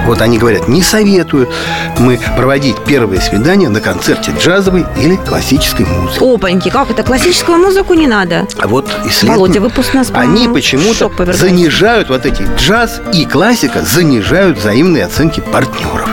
Вот 0.07 0.23
они 0.23 0.39
говорят, 0.39 0.69
не 0.69 0.83
советуют 0.83 1.51
мы 1.99 2.19
проводить 2.37 2.77
первое 2.85 3.21
свидание 3.21 3.69
на 3.69 3.81
концерте 3.81 4.33
джазовой 4.39 4.87
или 5.01 5.17
классической 5.17 5.85
музыки. 5.85 6.23
Опаньки, 6.23 6.69
как 6.69 6.91
это? 6.91 7.03
Классическую 7.03 7.59
музыку 7.59 7.95
не 7.95 8.07
надо? 8.07 8.47
А 8.59 8.69
вот 8.69 8.87
исследования, 9.05 9.37
Володя, 9.37 9.61
выпуск 9.61 9.95
нас, 9.95 10.11
они 10.15 10.49
почему-то 10.49 11.11
занижают 11.33 12.09
вот 12.09 12.25
эти 12.25 12.47
джаз 12.57 13.01
и 13.13 13.25
классика 13.25 13.83
занижают 13.83 14.59
взаимные 14.59 15.05
оценки 15.05 15.41
партнеров. 15.41 16.09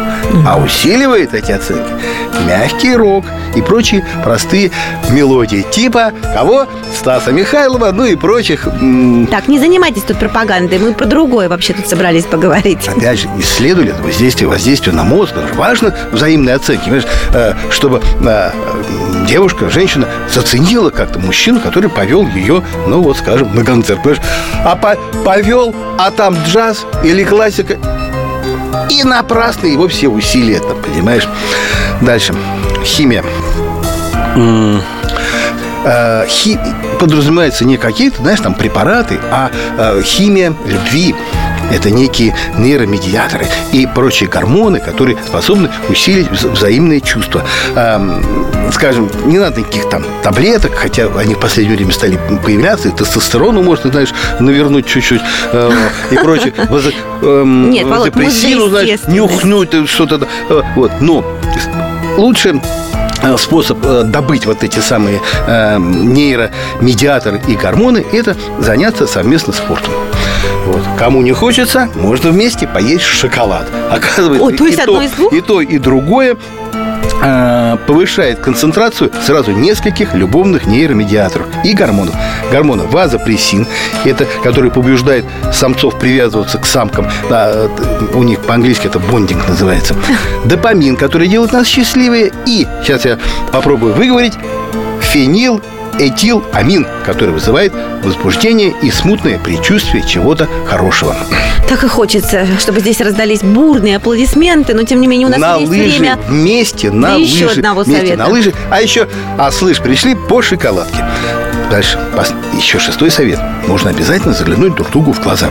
А 0.46 0.58
усиливает 0.58 1.34
эти 1.34 1.52
оценки 1.52 1.90
мягкий 2.48 2.96
рок 2.96 3.24
и 3.56 3.62
прочие 3.62 4.04
простые 4.24 4.72
мелодии. 5.12 5.64
Типа 5.72 6.12
кого? 6.34 6.66
Стаса 6.98 7.32
Михайлова, 7.32 7.92
ну 7.92 8.06
и 8.06 8.16
прочих. 8.16 8.64
Так, 9.32 9.48
не 9.48 9.60
занимайтесь 9.60 10.02
тут 10.04 10.18
пропагандой. 10.20 10.80
Мы 10.80 10.94
про 10.94 11.06
другое 11.06 11.48
вообще 11.50 11.74
тут 11.74 11.88
собрались 11.88 12.26
поговорить. 12.26 12.88
Опять 12.88 13.20
же, 13.20 13.30
исследовали 13.38 13.92
это 13.94 14.02
воздействие, 14.04 14.50
воздействие 14.50 14.96
на 14.96 15.04
мозг. 15.04 15.34
Важно 15.56 15.96
взаимные 16.12 16.56
оценки. 16.56 16.84
Понимаешь, 16.84 17.06
Э, 17.36 17.54
чтобы 17.72 18.00
э, 18.22 18.52
девушка, 19.28 19.70
женщина 19.70 20.08
заценила 20.32 20.90
как-то 20.90 21.20
мужчину, 21.20 21.60
который 21.60 21.90
повел 21.90 22.28
ее, 22.28 22.64
ну 22.88 23.02
вот, 23.02 23.18
скажем, 23.18 23.56
на 23.56 23.64
концерт. 23.64 24.02
Понимаешь? 24.04 24.22
А 24.66 24.76
по- 24.76 24.98
повел, 25.24 25.74
а 25.98 26.12
там 26.12 26.36
джаз 26.48 26.86
или 27.04 27.24
классика. 27.24 27.78
И 28.90 29.04
напрасно 29.04 29.68
его 29.68 29.88
все 29.88 30.08
усилия 30.08 30.60
там, 30.60 30.78
понимаешь? 30.82 31.28
Дальше. 32.02 32.34
Химия. 32.84 33.24
Э, 35.86 36.26
хи- 36.30 36.58
подразумевается 37.00 37.66
не 37.66 37.76
какие-то, 37.78 38.22
знаешь, 38.22 38.40
там 38.40 38.54
препараты, 38.54 39.20
а 39.32 39.52
э, 39.78 40.02
химия 40.02 40.54
любви. 40.66 41.14
Это 41.72 41.90
некие 41.90 42.36
нейромедиаторы 42.58 43.48
и 43.72 43.88
прочие 43.88 44.30
гормоны, 44.30 44.80
которые 44.80 45.18
способны 45.26 45.70
усилить 45.90 46.28
вза- 46.28 46.52
взаимные 46.52 47.02
чувства. 47.02 47.44
Эм, 47.76 48.24
скажем, 48.72 49.10
не 49.26 49.40
надо 49.40 49.62
никаких 49.62 49.90
там 49.90 50.04
таблеток, 50.24 50.74
хотя 50.76 51.08
они 51.18 51.34
в 51.36 51.40
последнее 51.40 51.78
время 51.78 51.92
стали 51.94 52.20
появляться, 52.44 52.90
и 52.90 52.92
тестостерону 52.92 53.62
можно, 53.64 53.90
знаешь, 53.92 54.10
навернуть 54.40 54.86
чуть-чуть 54.86 55.22
э, 55.52 55.72
и 56.12 56.16
прочее. 56.16 56.54
Эм, 57.22 57.72
Нет, 57.72 57.86
музей 58.16 58.54
знаешь, 58.70 59.00
нюхнуть 59.08 59.74
э, 59.74 59.86
что-то. 59.88 60.28
э, 60.50 60.62
Вот. 60.76 60.92
Но 61.02 61.24
лучше 62.18 62.62
способ 63.38 63.80
добыть 64.12 64.46
вот 64.46 64.64
эти 64.64 64.80
самые 64.80 65.22
э, 65.48 65.78
нейромедиаторы 65.80 67.42
и 67.48 67.56
гормоны– 67.56 68.06
это 68.12 68.36
заняться 68.60 69.08
совместно 69.08 69.54
спортом. 69.54 69.94
Вот. 70.66 70.82
Кому 70.98 71.22
не 71.22 71.32
хочется, 71.32 71.90
можно 71.96 72.32
вместе 72.32 72.68
поесть 72.68 73.04
шоколад. 73.04 73.68
Оказывается, 73.92 74.46
О, 74.46 74.52
то 74.52 74.66
есть 74.66 74.78
и, 74.78 74.82
одно 74.82 74.96
то, 74.96 75.02
из 75.02 75.12
двух? 75.12 75.34
и 75.34 75.42
то, 75.42 75.62
и 75.62 75.78
другое 75.78 76.38
э, 77.22 77.78
повышает 77.86 78.40
концентрацию 78.40 79.12
сразу 79.26 79.52
нескольких 79.52 80.14
любовных 80.14 80.66
нейромедиаторов 80.66 81.48
и 81.64 81.74
гормонов. 81.74 82.16
Гормона 82.52 82.84
вазопрессин, 82.84 83.68
это 84.06 84.26
который 84.44 84.72
побуждает 84.72 85.26
самцов 85.52 86.00
привязываться 86.00 86.58
к 86.58 86.66
самкам, 86.66 87.10
э, 87.30 87.68
у 88.14 88.24
них 88.24 88.40
по-английски 88.42 88.88
это 88.88 89.00
бондинг 89.00 89.48
называется. 89.48 89.96
Допамин, 90.46 90.96
который 90.96 91.28
делает 91.28 91.52
нас 91.52 91.68
счастливее, 91.68 92.32
и 92.46 92.66
сейчас 92.84 93.06
я 93.06 93.20
попробую 93.52 93.94
выговорить 93.94 94.34
фенил 95.02 95.62
этиламин, 96.00 96.88
который 97.06 97.32
вызывает 97.32 97.74
возбуждение 98.04 98.74
и 98.82 98.92
смутное 98.92 99.40
предчувствие 99.40 100.04
чего-то 100.06 100.48
хорошего. 100.68 101.16
Так 101.68 101.84
и 101.84 101.88
хочется, 101.88 102.46
чтобы 102.60 102.80
здесь 102.80 103.00
раздались 103.02 103.42
бурные 103.42 103.98
аплодисменты, 103.98 104.74
но 104.74 104.84
тем 104.84 105.02
не 105.02 105.08
менее 105.08 105.28
у 105.28 105.32
нас 105.32 105.40
на 105.40 105.58
есть 105.58 105.70
лыжи 105.70 106.00
время. 106.00 106.20
вместе, 106.28 106.92
на 106.92 107.08
для 107.08 107.18
лыжи. 107.18 107.34
еще 107.34 107.48
одного 107.48 107.84
вместе 107.84 108.06
совета. 108.08 108.24
на 108.24 108.28
лыжи. 108.30 108.54
А 108.70 108.82
еще, 108.82 109.08
а 109.38 109.52
слышь, 109.52 109.80
пришли 109.80 110.16
по 110.16 110.42
шоколадке. 110.42 111.04
Дальше, 111.72 112.00
еще 112.58 112.80
шестой 112.80 113.10
совет. 113.10 113.40
Нужно 113.68 113.90
обязательно 113.90 114.34
заглянуть 114.34 114.76
друг 114.76 114.92
другу 114.92 115.14
в 115.14 115.22
глаза. 115.22 115.50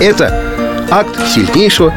Это 0.00 0.42
акт 0.90 1.16
сильнейшего 1.32 1.92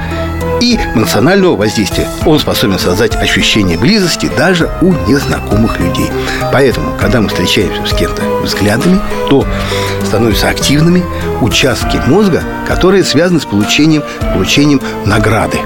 и 0.62 0.80
эмоционального 0.96 1.58
воздействия. 1.58 2.08
Он 2.26 2.40
способен 2.40 2.80
создать 2.80 3.16
ощущение 3.16 3.78
близости 3.78 4.32
даже 4.38 4.70
у 4.82 4.94
незнакомых 5.08 5.80
людей. 5.80 6.10
Поэтому, 6.54 6.96
когда 7.00 7.20
мы 7.20 7.28
встречаемся 7.28 7.86
с 7.86 7.98
кем-то 7.98 8.22
взглядами, 8.44 9.00
то 9.30 9.46
становятся 10.06 10.50
активными 10.50 11.04
участки 11.42 12.00
мозга, 12.06 12.44
которые 12.68 13.04
связаны 13.04 13.40
с 13.40 13.46
получением, 13.46 14.04
получением 14.34 14.82
награды 15.06 15.58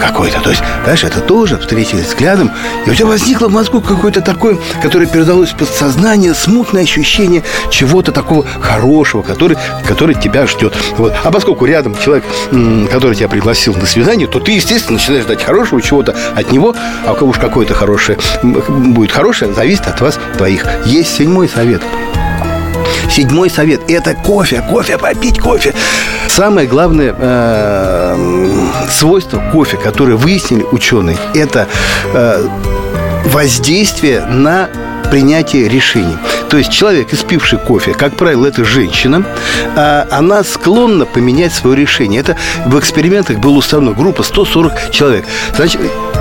какой-то. 0.00 0.40
То 0.40 0.50
есть, 0.50 0.62
знаешь, 0.84 1.04
это 1.04 1.20
тоже 1.20 1.58
встретились 1.58 2.06
взглядом, 2.06 2.50
и 2.86 2.90
у 2.90 2.94
тебя 2.94 3.06
возникло 3.06 3.48
в 3.48 3.52
мозгу 3.52 3.80
какое-то 3.80 4.20
такое, 4.20 4.58
которое 4.82 5.06
передалось 5.06 5.50
в 5.50 5.56
подсознание, 5.56 6.34
смутное 6.34 6.82
ощущение 6.82 7.42
чего-то 7.70 8.12
такого 8.12 8.46
хорошего, 8.60 9.22
который, 9.22 9.56
который 9.86 10.14
тебя 10.14 10.46
ждет. 10.46 10.74
Вот. 10.96 11.12
А 11.24 11.30
поскольку 11.30 11.64
рядом 11.64 11.96
человек, 11.96 12.24
который 12.92 13.16
тебя 13.16 13.28
пригласил 13.28 13.74
на 13.74 13.86
свидание, 13.86 14.28
то 14.28 14.38
ты, 14.44 14.52
естественно, 14.52 14.98
начинаешь 14.98 15.24
ждать 15.24 15.42
хорошего 15.42 15.80
чего-то 15.80 16.14
от 16.34 16.52
него, 16.52 16.74
а 17.06 17.14
кого 17.14 17.30
уж 17.30 17.38
какое-то 17.38 17.74
хорошее 17.74 18.18
будет 18.42 19.12
хорошее, 19.12 19.52
зависит 19.54 19.86
от 19.86 20.00
вас 20.00 20.18
двоих. 20.36 20.66
Есть 20.84 21.16
седьмой 21.16 21.48
совет. 21.48 21.82
Седьмой 23.10 23.50
совет– 23.50 23.80
это 23.88 24.14
кофе, 24.14 24.62
кофе, 24.68 24.98
попить 24.98 25.38
кофе. 25.38 25.72
Самое 26.28 26.66
главное 26.66 27.14
э, 27.16 28.16
свойство 28.90 29.42
кофе, 29.52 29.76
которое 29.76 30.16
выяснили 30.16 30.64
ученые, 30.72 31.16
это 31.34 31.68
э, 32.12 32.48
воздействие 33.26 34.24
на 34.26 34.68
принятие 35.10 35.68
решений. 35.68 36.16
То 36.54 36.58
есть 36.58 36.70
человек, 36.70 37.12
испивший 37.12 37.58
кофе, 37.58 37.94
как 37.94 38.14
правило, 38.16 38.46
это 38.46 38.64
женщина, 38.64 39.24
а 39.74 40.06
она 40.12 40.44
склонна 40.44 41.04
поменять 41.04 41.52
свое 41.52 41.74
решение. 41.74 42.20
Это 42.20 42.36
в 42.66 42.78
экспериментах 42.78 43.38
было 43.38 43.54
установлено 43.54 44.00
группа 44.00 44.22
140 44.22 44.92
человек. 44.92 45.24
Значит, 45.56 45.80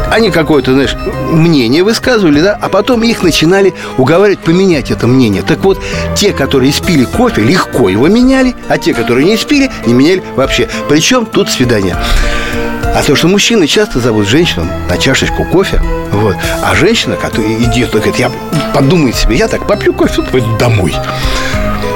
они 0.09 0.31
какое-то, 0.31 0.73
знаешь, 0.73 0.95
мнение 1.29 1.83
высказывали, 1.83 2.41
да, 2.41 2.57
а 2.59 2.67
потом 2.67 3.03
их 3.03 3.21
начинали 3.21 3.75
уговаривать 3.99 4.39
поменять 4.39 4.89
это 4.89 5.05
мнение. 5.05 5.43
Так 5.43 5.59
вот, 5.63 5.79
те, 6.15 6.33
которые 6.33 6.71
испили 6.71 7.03
кофе, 7.03 7.43
легко 7.43 7.89
его 7.89 8.07
меняли, 8.07 8.55
а 8.69 8.79
те, 8.79 8.95
которые 8.95 9.27
не 9.27 9.35
испили, 9.35 9.69
не 9.85 9.93
меняли 9.93 10.23
вообще. 10.35 10.67
Причем 10.89 11.27
тут 11.27 11.51
свидание. 11.51 11.95
А 12.95 13.01
то, 13.01 13.15
что 13.15 13.27
мужчины 13.27 13.65
часто 13.65 13.99
зовут 13.99 14.27
женщину 14.27 14.67
на 14.87 14.97
чашечку 14.97 15.45
кофе, 15.45 15.81
вот, 16.11 16.35
а 16.61 16.75
женщина, 16.75 17.15
которая 17.15 17.53
идет, 17.63 17.91
говорит, 17.91 18.17
я 18.17 18.31
подумает 18.73 19.15
себе, 19.15 19.35
я 19.35 19.47
так 19.47 19.67
попью 19.67 19.93
кофе, 19.93 20.21
пойду 20.21 20.55
домой. 20.57 20.93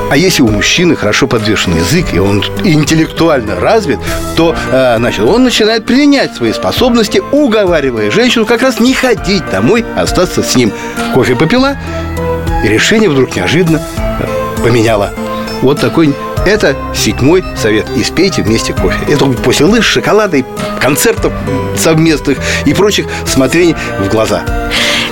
А 0.10 0.15
если 0.15 0.41
у 0.41 0.47
мужчины 0.47 0.95
хорошо 0.95 1.27
подвешен 1.27 1.75
язык, 1.75 2.13
и 2.13 2.19
он 2.19 2.43
интеллектуально 2.63 3.60
развит, 3.60 3.99
то 4.38 4.55
э, 4.71 4.95
значит, 4.97 5.25
он 5.25 5.43
начинает 5.43 5.86
применять 5.86 6.33
свои 6.33 6.53
способности, 6.53 7.21
уговаривая 7.31 8.10
женщину 8.10 8.45
как 8.45 8.62
раз 8.62 8.79
не 8.79 8.93
ходить 8.93 9.47
домой, 9.51 9.86
а 9.95 10.03
остаться 10.03 10.41
с 10.41 10.55
ним. 10.55 10.71
Кофе 11.13 11.36
попила, 11.36 11.75
и 12.63 12.67
решение 12.69 13.10
вдруг 13.10 13.36
неожиданно 13.36 13.81
э, 13.97 14.62
поменяла. 14.63 15.13
Вот 15.62 15.81
такой 15.81 16.15
это 16.47 16.75
седьмой 16.95 17.43
совет. 17.55 17.88
Испейте 17.95 18.41
вместе 18.41 18.73
кофе. 18.73 18.99
Это 19.07 19.25
после 19.25 19.65
лыж, 19.65 19.86
шоколада 19.86 20.38
и 20.38 20.45
концертов 20.81 21.33
совместных 21.77 22.39
и 22.65 22.73
прочих 22.73 23.05
смотрений 23.25 23.75
в 23.99 24.10
глаза. 24.10 24.45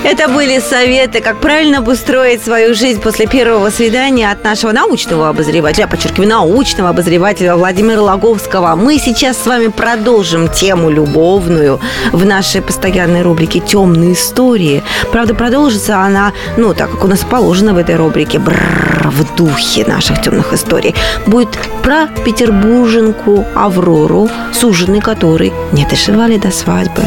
Это 0.08 0.28
были 0.28 0.60
советы, 0.60 1.20
как 1.20 1.40
правильно 1.40 1.78
обустроить 1.78 2.40
свою 2.40 2.76
жизнь 2.76 3.00
после 3.00 3.26
первого 3.26 3.70
свидания 3.70 4.30
от 4.30 4.44
нашего 4.44 4.70
научного 4.70 5.28
обозревателя, 5.28 5.88
подчеркиваю, 5.88 6.28
научного 6.28 6.90
обозревателя 6.90 7.56
Владимира 7.56 8.00
Логовского. 8.00 8.76
Мы 8.76 8.98
сейчас 8.98 9.36
с 9.36 9.46
вами 9.46 9.66
продолжим 9.66 10.46
тему 10.46 10.90
любовную 10.90 11.80
в 12.12 12.24
нашей 12.24 12.62
постоянной 12.62 13.22
рубрике 13.22 13.58
«Темные 13.58 14.12
истории». 14.12 14.84
Правда, 15.10 15.34
продолжится 15.34 15.98
она, 15.98 16.32
ну, 16.56 16.72
так 16.72 16.92
как 16.92 17.02
у 17.02 17.08
нас 17.08 17.24
положено 17.28 17.74
в 17.74 17.78
этой 17.78 17.96
рубрике, 17.96 18.38
бррр, 18.38 19.10
в 19.10 19.34
духе 19.34 19.84
наших 19.86 20.22
темных 20.22 20.52
историй. 20.52 20.94
Будет 21.26 21.48
про 21.82 22.06
петербурженку 22.24 23.44
Аврору, 23.56 24.30
суженый 24.52 25.00
которой 25.00 25.52
не 25.72 25.84
доживали 25.84 26.36
до 26.36 26.52
свадьбы. 26.52 27.02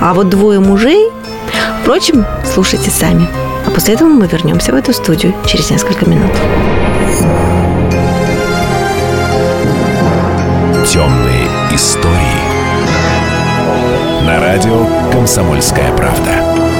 А 0.00 0.14
вот 0.14 0.28
двое 0.28 0.60
мужей 0.60 1.10
Впрочем, 1.84 2.24
слушайте 2.50 2.90
сами. 2.90 3.28
А 3.66 3.70
после 3.70 3.92
этого 3.92 4.08
мы 4.08 4.26
вернемся 4.26 4.72
в 4.72 4.74
эту 4.74 4.94
студию 4.94 5.34
через 5.44 5.70
несколько 5.70 6.08
минут. 6.08 6.32
Темные 10.88 11.46
истории. 11.72 12.40
На 14.26 14.40
радио 14.40 14.86
«Комсомольская 15.12 15.94
правда». 15.94 16.73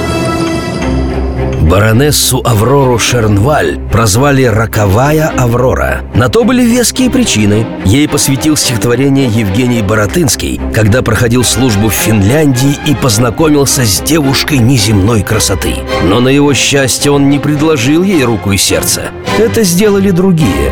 Баронессу 1.64 2.42
Аврору 2.44 2.98
Шернваль 2.98 3.78
прозвали 3.90 4.44
«Роковая 4.44 5.28
Аврора». 5.28 6.02
На 6.14 6.28
то 6.28 6.44
были 6.44 6.62
веские 6.62 7.08
причины. 7.08 7.66
Ей 7.86 8.06
посвятил 8.06 8.54
стихотворение 8.54 9.26
Евгений 9.28 9.80
Боротынский, 9.80 10.60
когда 10.74 11.00
проходил 11.00 11.42
службу 11.42 11.88
в 11.88 11.94
Финляндии 11.94 12.76
и 12.86 12.94
познакомился 12.94 13.86
с 13.86 14.02
девушкой 14.02 14.58
неземной 14.58 15.22
красоты. 15.22 15.76
Но 16.02 16.20
на 16.20 16.28
его 16.28 16.52
счастье 16.52 17.10
он 17.10 17.30
не 17.30 17.38
предложил 17.38 18.02
ей 18.02 18.24
руку 18.24 18.52
и 18.52 18.58
сердце. 18.58 19.04
Это 19.38 19.62
сделали 19.62 20.10
другие. 20.10 20.70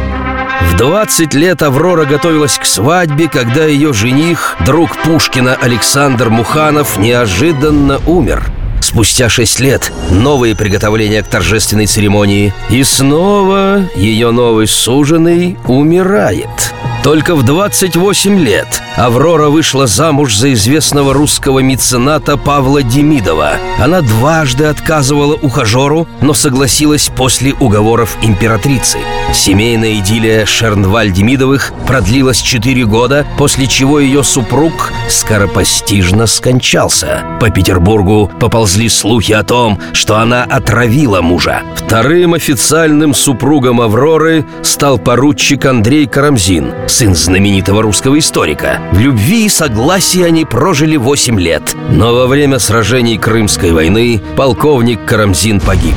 В 0.72 0.76
20 0.76 1.32
лет 1.32 1.62
Аврора 1.62 2.04
готовилась 2.04 2.58
к 2.58 2.66
свадьбе, 2.66 3.28
когда 3.28 3.64
ее 3.64 3.94
жених, 3.94 4.58
друг 4.66 4.94
Пушкина 4.98 5.54
Александр 5.54 6.28
Муханов, 6.28 6.98
неожиданно 6.98 7.98
умер. 8.06 8.52
Спустя 8.82 9.28
шесть 9.28 9.60
лет 9.60 9.92
новые 10.10 10.56
приготовления 10.56 11.22
к 11.22 11.28
торжественной 11.28 11.86
церемонии. 11.86 12.52
И 12.68 12.82
снова 12.82 13.88
ее 13.94 14.32
новый 14.32 14.66
суженый 14.66 15.56
умирает. 15.68 16.74
Только 17.02 17.34
в 17.34 17.42
28 17.42 18.38
лет 18.38 18.80
Аврора 18.96 19.48
вышла 19.48 19.88
замуж 19.88 20.36
за 20.36 20.52
известного 20.52 21.12
русского 21.12 21.58
мецената 21.58 22.36
Павла 22.36 22.84
Демидова. 22.84 23.54
Она 23.80 24.02
дважды 24.02 24.66
отказывала 24.66 25.34
ухажеру, 25.34 26.06
но 26.20 26.32
согласилась 26.32 27.08
после 27.08 27.54
уговоров 27.54 28.16
императрицы. 28.22 28.98
Семейная 29.34 29.94
идиллия 29.94 30.44
Шернваль-Демидовых 30.46 31.72
продлилась 31.88 32.40
4 32.40 32.84
года, 32.84 33.26
после 33.36 33.66
чего 33.66 33.98
ее 33.98 34.22
супруг 34.22 34.92
скоропостижно 35.08 36.26
скончался. 36.26 37.24
По 37.40 37.50
Петербургу 37.50 38.30
поползли 38.38 38.88
слухи 38.88 39.32
о 39.32 39.42
том, 39.42 39.80
что 39.92 40.18
она 40.18 40.44
отравила 40.44 41.20
мужа. 41.20 41.62
Вторым 41.74 42.34
официальным 42.34 43.14
супругом 43.14 43.80
Авроры 43.80 44.44
стал 44.62 44.98
поручик 44.98 45.64
Андрей 45.64 46.06
Карамзин, 46.06 46.72
сын 46.92 47.14
знаменитого 47.14 47.82
русского 47.82 48.18
историка. 48.18 48.78
В 48.92 48.98
любви 48.98 49.46
и 49.46 49.48
согласии 49.48 50.22
они 50.22 50.44
прожили 50.44 50.96
8 50.96 51.40
лет. 51.40 51.74
Но 51.90 52.14
во 52.14 52.26
время 52.26 52.58
сражений 52.58 53.16
Крымской 53.16 53.72
войны 53.72 54.20
полковник 54.36 55.02
Карамзин 55.06 55.60
погиб. 55.60 55.96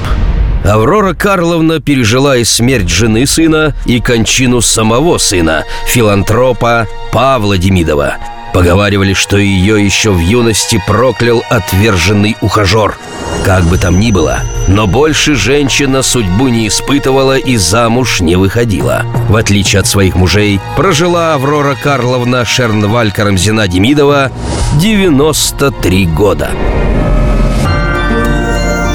Аврора 0.64 1.14
Карловна 1.14 1.82
пережила 1.82 2.38
и 2.38 2.46
смерть 2.46 2.90
жены 2.90 3.28
сына, 3.28 3.76
и 3.86 4.00
кончину 4.00 4.62
самого 4.62 5.18
сына, 5.18 5.66
филантропа 5.86 6.88
Павла 7.12 7.58
Демидова. 7.58 8.16
Поговаривали, 8.56 9.12
что 9.12 9.36
ее 9.36 9.84
еще 9.84 10.12
в 10.12 10.20
юности 10.20 10.82
проклял 10.88 11.44
отверженный 11.50 12.38
ухажер. 12.40 12.98
Как 13.44 13.66
бы 13.66 13.78
там 13.78 14.00
ни 14.00 14.12
было, 14.12 14.40
но 14.70 14.88
больше 14.88 15.36
женщина 15.36 16.02
судьбу 16.02 16.48
не 16.48 16.70
испытывала 16.70 17.38
и 17.38 17.58
замуж 17.58 18.22
не 18.22 18.38
выходила. 18.38 19.02
В 19.28 19.36
отличие 19.36 19.82
от 19.82 19.88
своих 19.88 20.16
мужей, 20.16 20.62
прожила 20.78 21.34
Аврора 21.34 21.76
Карловна 21.76 22.46
Шернваль 22.46 23.12
Карамзина 23.12 23.68
Демидова 23.68 24.32
93 24.80 26.06
года. 26.06 26.50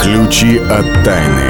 Ключи 0.01 0.57
от 0.57 1.05
тайны. 1.05 1.50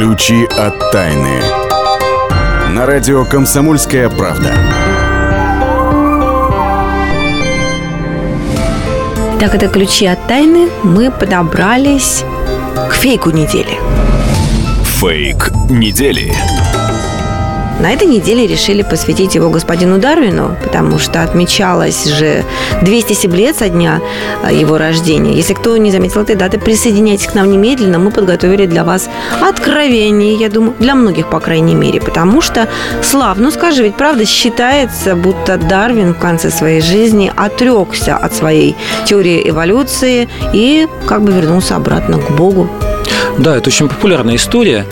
Ключи 0.00 0.46
от 0.56 0.92
тайны. 0.92 1.42
На 2.70 2.86
радио 2.86 3.26
«Комсомольская 3.26 4.08
правда». 4.08 4.54
Так, 9.38 9.54
это 9.54 9.68
ключи 9.68 10.06
от 10.06 10.26
тайны. 10.26 10.70
Мы 10.84 11.10
подобрались 11.10 12.24
к 12.88 12.94
фейку 12.94 13.28
недели. 13.28 13.78
Фейк 14.84 15.50
недели. 15.68 16.34
На 17.80 17.92
этой 17.92 18.06
неделе 18.06 18.46
решили 18.46 18.82
посвятить 18.82 19.34
его 19.34 19.48
господину 19.48 19.98
Дарвину, 19.98 20.54
потому 20.62 20.98
что 20.98 21.22
отмечалось 21.22 22.04
же 22.04 22.44
207 22.82 23.34
лет 23.34 23.56
со 23.56 23.70
дня 23.70 24.02
а, 24.44 24.52
его 24.52 24.76
рождения. 24.76 25.32
Если 25.32 25.54
кто 25.54 25.74
не 25.78 25.90
заметил 25.90 26.20
этой 26.20 26.36
даты, 26.36 26.58
присоединяйтесь 26.58 27.28
к 27.28 27.34
нам 27.34 27.50
немедленно. 27.50 27.98
Мы 27.98 28.10
подготовили 28.10 28.66
для 28.66 28.84
вас 28.84 29.08
откровение, 29.40 30.34
я 30.34 30.50
думаю, 30.50 30.74
для 30.78 30.94
многих, 30.94 31.30
по 31.30 31.40
крайней 31.40 31.74
мере, 31.74 32.02
потому 32.02 32.42
что, 32.42 32.68
Слав, 33.02 33.38
ну 33.38 33.50
скажи, 33.50 33.84
ведь 33.84 33.96
правда 33.96 34.26
считается, 34.26 35.16
будто 35.16 35.56
Дарвин 35.56 36.12
в 36.12 36.18
конце 36.18 36.50
своей 36.50 36.82
жизни 36.82 37.32
отрекся 37.34 38.14
от 38.16 38.34
своей 38.34 38.76
теории 39.06 39.48
эволюции 39.48 40.28
и 40.52 40.86
как 41.06 41.22
бы 41.22 41.32
вернулся 41.32 41.76
обратно 41.76 42.18
к 42.18 42.30
Богу. 42.32 42.68
Да, 43.40 43.56
это 43.56 43.70
очень 43.70 43.88
популярная 43.88 44.36
история. 44.36 44.84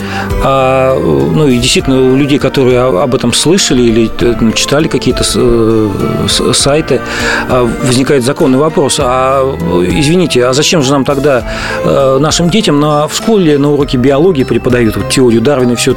А, 0.43 0.97
ну 0.97 1.47
и 1.47 1.57
действительно, 1.59 2.01
у 2.01 2.15
людей, 2.15 2.39
которые 2.39 2.79
об 2.79 3.13
этом 3.13 3.31
слышали 3.31 3.83
или 3.83 4.11
э, 4.21 4.51
читали 4.53 4.87
какие-то 4.87 5.23
э, 5.35 6.27
сайты, 6.53 6.99
а, 7.47 7.69
возникает 7.83 8.23
законный 8.23 8.57
вопрос. 8.57 8.99
А 8.99 9.43
извините, 9.87 10.47
а 10.47 10.53
зачем 10.53 10.81
же 10.81 10.91
нам 10.91 11.05
тогда 11.05 11.43
э, 11.83 12.17
нашим 12.19 12.49
детям 12.49 12.79
на, 12.79 13.07
в 13.07 13.15
школе 13.15 13.59
на 13.59 13.69
уроке 13.69 13.97
биологии 13.97 14.43
преподают 14.43 14.97
вот, 14.97 15.09
теорию 15.09 15.41
Дарвина 15.41 15.73
и 15.73 15.75
все, 15.75 15.95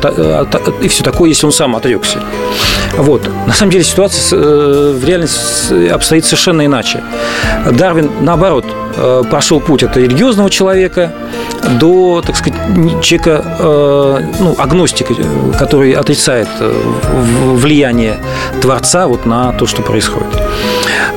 и 0.82 0.88
все 0.88 1.04
такое, 1.04 1.30
если 1.30 1.46
он 1.46 1.52
сам 1.52 1.74
отрекся? 1.74 2.18
Вот. 2.98 3.30
На 3.46 3.54
самом 3.54 3.72
деле 3.72 3.84
ситуация 3.84 4.38
в 4.92 5.02
реальности 5.06 5.88
обстоит 5.88 6.26
совершенно 6.26 6.66
иначе. 6.66 7.02
Дарвин, 7.70 8.10
наоборот, 8.20 8.66
прошел 9.30 9.60
путь 9.60 9.82
от 9.82 9.96
религиозного 9.96 10.50
человека 10.50 11.12
до, 11.80 12.22
так 12.24 12.36
сказать, 12.36 12.58
человека, 13.02 13.44
э, 13.58 14.20
ну, 14.40 14.54
агностика, 14.58 15.14
который 15.58 15.92
отрицает 15.92 16.48
э, 16.60 16.72
влияние 17.54 18.18
Творца 18.60 19.06
вот 19.06 19.26
на 19.26 19.52
то, 19.52 19.66
что 19.66 19.82
происходит. 19.82 20.28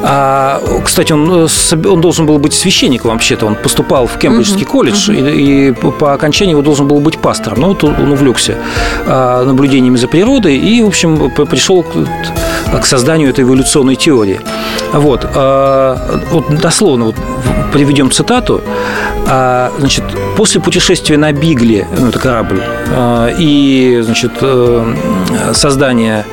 А, 0.03 0.61
кстати, 0.83 1.13
он, 1.13 1.47
э, 1.47 1.47
он 1.87 2.01
должен 2.01 2.25
был 2.25 2.37
быть 2.37 2.53
священником 2.53 3.11
вообще-то. 3.11 3.45
Он 3.45 3.55
поступал 3.55 4.07
в 4.07 4.17
Кембриджский 4.17 4.63
uh-huh, 4.63 4.69
колледж, 4.69 5.09
uh-huh. 5.09 5.33
И, 5.35 5.69
и 5.69 5.71
по 5.71 6.13
окончании 6.13 6.51
его 6.51 6.61
должен 6.61 6.87
был 6.87 6.99
быть 6.99 7.17
пастором. 7.17 7.61
Но 7.61 7.67
вот 7.69 7.83
он 7.83 8.11
увлекся 8.11 8.57
а, 9.07 9.43
наблюдениями 9.43 9.97
за 9.97 10.07
природой 10.07 10.57
и, 10.57 10.83
в 10.83 10.87
общем, 10.87 11.31
пришел 11.31 11.83
к, 11.83 12.79
к 12.79 12.85
созданию 12.85 13.29
этой 13.29 13.43
эволюционной 13.43 13.95
теории. 13.95 14.39
Вот. 14.93 15.27
А, 15.33 15.97
вот 16.31 16.53
дословно 16.55 17.05
вот, 17.05 17.15
приведем 17.75 18.09
цитату. 18.09 18.61
А, 19.27 19.69
значит, 19.79 20.05
после 20.37 20.61
путешествия 20.61 21.17
на 21.17 21.33
Бигле, 21.33 21.85
ну, 21.99 22.07
это 22.07 22.19
корабль, 22.19 22.63
а, 22.89 23.27
и, 23.37 23.99
значит, 24.01 24.31
э, 24.39 24.95
создания 25.53 26.25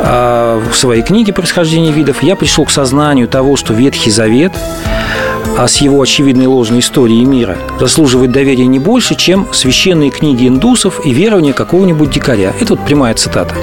а, 0.00 0.60
своей 0.72 1.02
книги 1.02 1.30
«Происхождение 1.30 1.92
видов», 1.92 2.24
я 2.24 2.34
пришел 2.34 2.64
к 2.64 2.72
сознанию 2.72 3.28
того, 3.28 3.54
что 3.54 3.72
Ветхий 3.72 4.10
Завет 4.10 4.52
с 5.56 5.76
его 5.76 6.02
очевидной 6.02 6.46
ложной 6.46 6.80
историей 6.80 7.24
мира 7.24 7.56
заслуживает 7.78 8.32
доверия 8.32 8.66
не 8.66 8.80
больше, 8.80 9.14
чем 9.14 9.46
священные 9.52 10.10
книги 10.10 10.48
индусов 10.48 11.06
и 11.06 11.12
верования 11.12 11.52
какого-нибудь 11.52 12.10
дикаря. 12.10 12.52
Это 12.60 12.74
вот 12.74 12.84
прямая 12.84 13.14
цитата. 13.14 13.54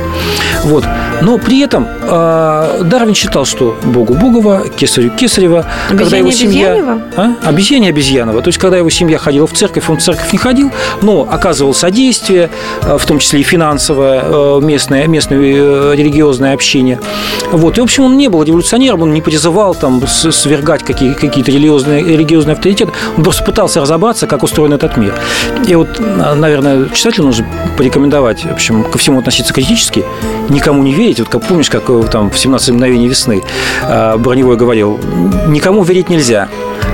Вот. 0.63 0.85
Но 1.21 1.37
при 1.37 1.61
этом 1.61 1.87
э, 2.01 2.81
Дарвин 2.83 3.13
считал, 3.15 3.45
что 3.45 3.77
Богу 3.83 4.13
Богова, 4.15 4.67
Кесарю 4.75 5.11
Кесарева, 5.11 5.65
Обезьяне 5.89 6.03
когда 6.03 6.17
его 6.17 6.31
семья... 6.31 6.71
Обезьянова? 6.71 7.01
А? 7.15 7.35
Обезьяне 7.43 7.89
Обезьянова. 7.89 8.41
То 8.41 8.47
есть, 8.49 8.57
когда 8.57 8.77
его 8.77 8.89
семья 8.89 9.17
ходила 9.17 9.47
в 9.47 9.53
церковь, 9.53 9.89
он 9.89 9.97
в 9.97 10.01
церковь 10.01 10.31
не 10.31 10.37
ходил, 10.39 10.71
но 11.01 11.27
оказывал 11.29 11.73
содействие, 11.73 12.49
э, 12.83 12.97
в 12.97 13.05
том 13.05 13.19
числе 13.19 13.41
и 13.41 13.43
финансовое, 13.43 14.23
э, 14.23 14.59
местное, 14.61 15.07
местное 15.07 15.39
э, 15.39 15.93
религиозное 15.95 16.53
общение. 16.53 16.99
Вот. 17.51 17.77
И, 17.77 17.81
в 17.81 17.83
общем, 17.83 18.05
он 18.05 18.17
не 18.17 18.27
был 18.27 18.43
революционером, 18.43 19.03
он 19.03 19.13
не 19.13 19.21
призывал 19.21 19.75
там 19.75 20.01
свергать 20.07 20.83
какие- 20.83 21.13
какие-то 21.13 21.51
религиозные, 21.51 22.03
религиозные 22.03 22.53
авторитеты, 22.53 22.91
он 23.17 23.23
просто 23.23 23.43
пытался 23.43 23.81
разобраться, 23.81 24.27
как 24.27 24.43
устроен 24.43 24.73
этот 24.73 24.97
мир. 24.97 25.13
И 25.67 25.75
вот, 25.75 25.99
наверное, 26.35 26.89
читателю 26.93 27.25
нужно 27.25 27.45
порекомендовать, 27.77 28.43
в 28.43 28.51
общем, 28.51 28.83
ко 28.83 28.97
всему 28.97 29.19
относиться 29.19 29.53
критически, 29.53 30.03
никому 30.49 30.81
не 30.83 30.93
верить, 30.93 31.10
верить. 31.11 31.19
Вот 31.19 31.29
как 31.29 31.47
помнишь, 31.47 31.69
как 31.69 31.89
э, 31.89 32.03
там 32.11 32.29
в 32.29 32.37
17 32.37 32.69
мгновений 32.69 33.07
весны 33.07 33.43
э, 33.83 34.17
Броневой 34.17 34.57
говорил, 34.57 34.99
никому 35.47 35.83
верить 35.83 36.09
нельзя. 36.09 36.47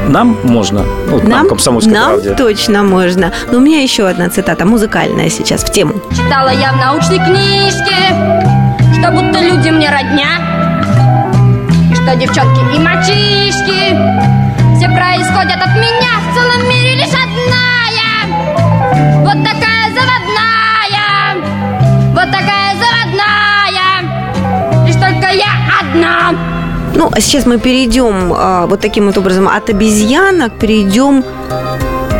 Нам 0.10 0.38
можно. 0.44 0.84
Ну, 1.10 1.18
нам, 1.18 1.30
нам 1.30 1.50
комсомольской 1.50 1.94
нам 1.94 2.14
правде. 2.14 2.34
точно 2.36 2.84
можно. 2.84 3.32
Но 3.52 3.58
у 3.58 3.62
меня 3.62 3.82
еще 3.82 4.08
одна 4.08 4.30
цитата, 4.30 4.66
музыкальная 4.66 5.30
сейчас, 5.30 5.64
в 5.64 5.72
тему. 5.72 5.94
Читала 6.12 6.50
я 6.50 6.72
в 6.72 6.78
научной 6.78 7.18
книжке, 7.18 7.96
что 9.00 9.12
будто 9.12 9.40
люди 9.40 9.70
мне 9.70 9.90
родня, 9.90 10.30
и 11.92 11.96
что 11.96 12.16
девчонки 12.16 12.76
и 12.76 12.80
мальчишки 12.80 13.96
все 14.78 14.88
происходят 14.88 15.62
от 15.62 15.76
меня 15.76 16.14
в 16.22 16.36
целом 16.36 16.70
мире 16.70 16.96
лишь 16.96 17.14
одна 17.14 17.68
я. 17.96 18.07
Ну, 26.98 27.12
а 27.12 27.22
сейчас 27.22 27.46
мы 27.46 27.60
перейдем 27.60 28.34
а, 28.36 28.66
вот 28.66 28.82
таким 28.82 29.06
вот 29.06 29.18
образом 29.20 29.48
от 29.48 29.70
обезьянок, 29.70 30.58
перейдем 30.58 31.24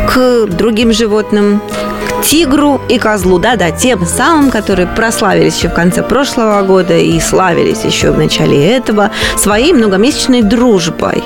к 0.08 0.46
другим 0.46 0.92
животным, 0.92 1.60
к 2.08 2.24
тигру 2.24 2.80
и 2.88 2.96
козлу. 2.96 3.40
Да-да, 3.40 3.72
тем 3.72 4.06
самым, 4.06 4.52
которые 4.52 4.86
прославились 4.86 5.56
еще 5.56 5.68
в 5.68 5.74
конце 5.74 6.04
прошлого 6.04 6.62
года 6.62 6.96
и 6.96 7.18
славились 7.18 7.82
еще 7.82 8.12
в 8.12 8.18
начале 8.18 8.70
этого 8.70 9.10
своей 9.36 9.72
многомесячной 9.72 10.42
дружбой. 10.42 11.24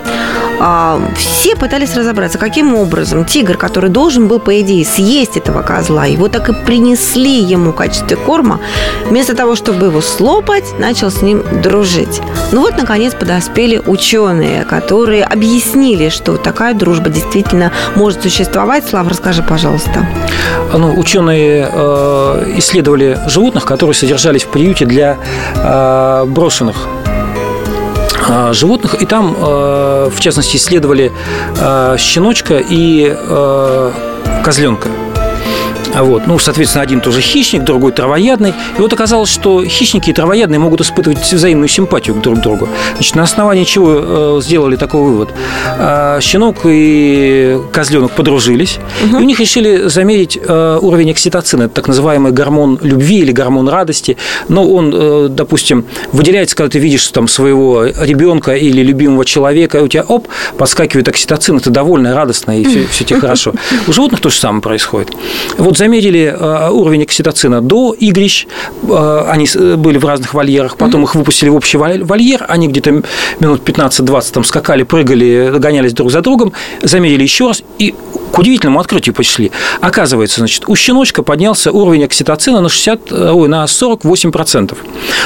А, 0.64 1.00
все 1.16 1.56
пытались 1.56 1.96
разобраться, 1.96 2.38
каким 2.38 2.76
образом 2.76 3.24
тигр, 3.24 3.56
который 3.56 3.90
должен 3.90 4.28
был, 4.28 4.38
по 4.38 4.60
идее, 4.60 4.84
съесть 4.84 5.36
этого 5.36 5.62
козла, 5.62 6.04
его 6.06 6.28
так 6.28 6.48
и 6.48 6.52
принесли 6.52 7.42
ему 7.42 7.72
в 7.72 7.74
качестве 7.74 8.16
корма, 8.16 8.60
вместо 9.06 9.34
того, 9.34 9.56
чтобы 9.56 9.86
его 9.86 10.00
слопать, 10.00 10.78
начал 10.78 11.10
с 11.10 11.20
ним 11.20 11.42
дружить. 11.62 12.20
Ну 12.52 12.60
вот, 12.60 12.76
наконец, 12.76 13.12
подоспели 13.12 13.82
ученые, 13.84 14.64
которые 14.64 15.24
объяснили, 15.24 16.10
что 16.10 16.36
такая 16.36 16.74
дружба 16.74 17.10
действительно 17.10 17.72
может 17.96 18.22
существовать. 18.22 18.84
Слава, 18.88 19.10
расскажи, 19.10 19.42
пожалуйста. 19.42 20.06
Ну, 20.72 20.96
ученые 20.96 21.68
э, 21.72 22.52
исследовали 22.58 23.18
животных, 23.26 23.64
которые 23.64 23.96
содержались 23.96 24.44
в 24.44 24.48
приюте 24.48 24.86
для 24.86 25.18
э, 25.56 26.24
брошенных 26.26 26.86
животных, 28.52 29.02
и 29.02 29.06
там, 29.06 29.34
э, 29.36 30.10
в 30.14 30.20
частности, 30.20 30.56
исследовали 30.56 31.12
э, 31.56 31.96
щеночка 31.98 32.58
и 32.58 33.16
козленка. 34.44 34.88
Вот. 35.94 36.26
Ну, 36.26 36.38
соответственно, 36.38 36.82
один 36.82 37.00
тоже 37.00 37.20
хищник, 37.20 37.64
другой 37.64 37.92
травоядный. 37.92 38.54
И 38.78 38.80
вот 38.80 38.92
оказалось, 38.92 39.30
что 39.30 39.64
хищники 39.64 40.10
и 40.10 40.12
травоядные 40.12 40.58
могут 40.58 40.80
испытывать 40.80 41.18
взаимную 41.32 41.68
симпатию 41.68 42.16
друг 42.16 42.38
к 42.38 42.42
другу. 42.42 42.68
Значит, 42.94 43.14
на 43.14 43.22
основании 43.22 43.64
чего 43.64 44.38
э, 44.38 44.40
сделали 44.42 44.76
такой 44.76 45.02
вывод? 45.02 45.30
Э, 45.78 46.18
щенок 46.20 46.58
и 46.64 47.58
козленок 47.72 48.12
подружились, 48.12 48.78
угу. 49.04 49.18
и 49.18 49.22
у 49.22 49.24
них 49.24 49.40
решили 49.40 49.88
замерить 49.88 50.38
э, 50.42 50.78
уровень 50.80 51.10
окситоцина, 51.10 51.64
это 51.64 51.74
так 51.74 51.88
называемый 51.88 52.32
гормон 52.32 52.78
любви 52.82 53.18
или 53.18 53.32
гормон 53.32 53.68
радости. 53.68 54.16
Но 54.48 54.68
он, 54.68 54.92
э, 54.94 55.28
допустим, 55.30 55.84
выделяется, 56.12 56.56
когда 56.56 56.70
ты 56.70 56.78
видишь 56.78 57.06
там 57.08 57.28
своего 57.28 57.84
ребенка 57.84 58.54
или 58.54 58.82
любимого 58.82 59.24
человека, 59.24 59.78
и 59.78 59.82
у 59.82 59.88
тебя, 59.88 60.04
оп, 60.04 60.28
подскакивает 60.56 61.08
окситоцин, 61.08 61.58
это 61.58 61.70
довольно 61.70 62.14
радостно, 62.14 62.58
и 62.58 62.64
все, 62.64 62.86
все 62.86 63.04
тебе 63.04 63.20
хорошо. 63.20 63.52
У 63.86 63.92
животных 63.92 64.20
то 64.20 64.30
же 64.30 64.38
самое 64.38 64.62
происходит. 64.62 65.10
Вот 65.58 65.76
замерили 65.82 66.32
э, 66.32 66.70
уровень 66.70 67.02
окситоцина 67.02 67.60
до 67.60 67.92
игрищ, 67.92 68.46
э, 68.84 69.24
они 69.28 69.48
были 69.76 69.98
в 69.98 70.04
разных 70.04 70.32
вольерах, 70.32 70.76
потом 70.76 71.02
их 71.02 71.16
выпустили 71.16 71.48
в 71.48 71.56
общий 71.56 71.76
вольер, 71.76 72.44
они 72.48 72.68
где-то 72.68 73.02
минут 73.40 73.68
15-20 73.68 74.32
там 74.32 74.44
скакали, 74.44 74.84
прыгали, 74.84 75.54
гонялись 75.58 75.92
друг 75.92 76.12
за 76.12 76.20
другом, 76.20 76.52
замерили 76.82 77.24
еще 77.24 77.48
раз, 77.48 77.64
и 77.78 77.94
к 78.32 78.38
удивительному 78.38 78.80
открытию 78.80 79.14
пришли. 79.14 79.50
Оказывается, 79.80 80.40
значит, 80.40 80.64
у 80.68 80.76
щеночка 80.76 81.22
поднялся 81.22 81.70
уровень 81.70 82.04
окситоцина 82.04 82.60
на, 82.60 82.68
60, 82.68 83.12
ой, 83.12 83.48
на 83.48 83.64
48%. 83.64 84.76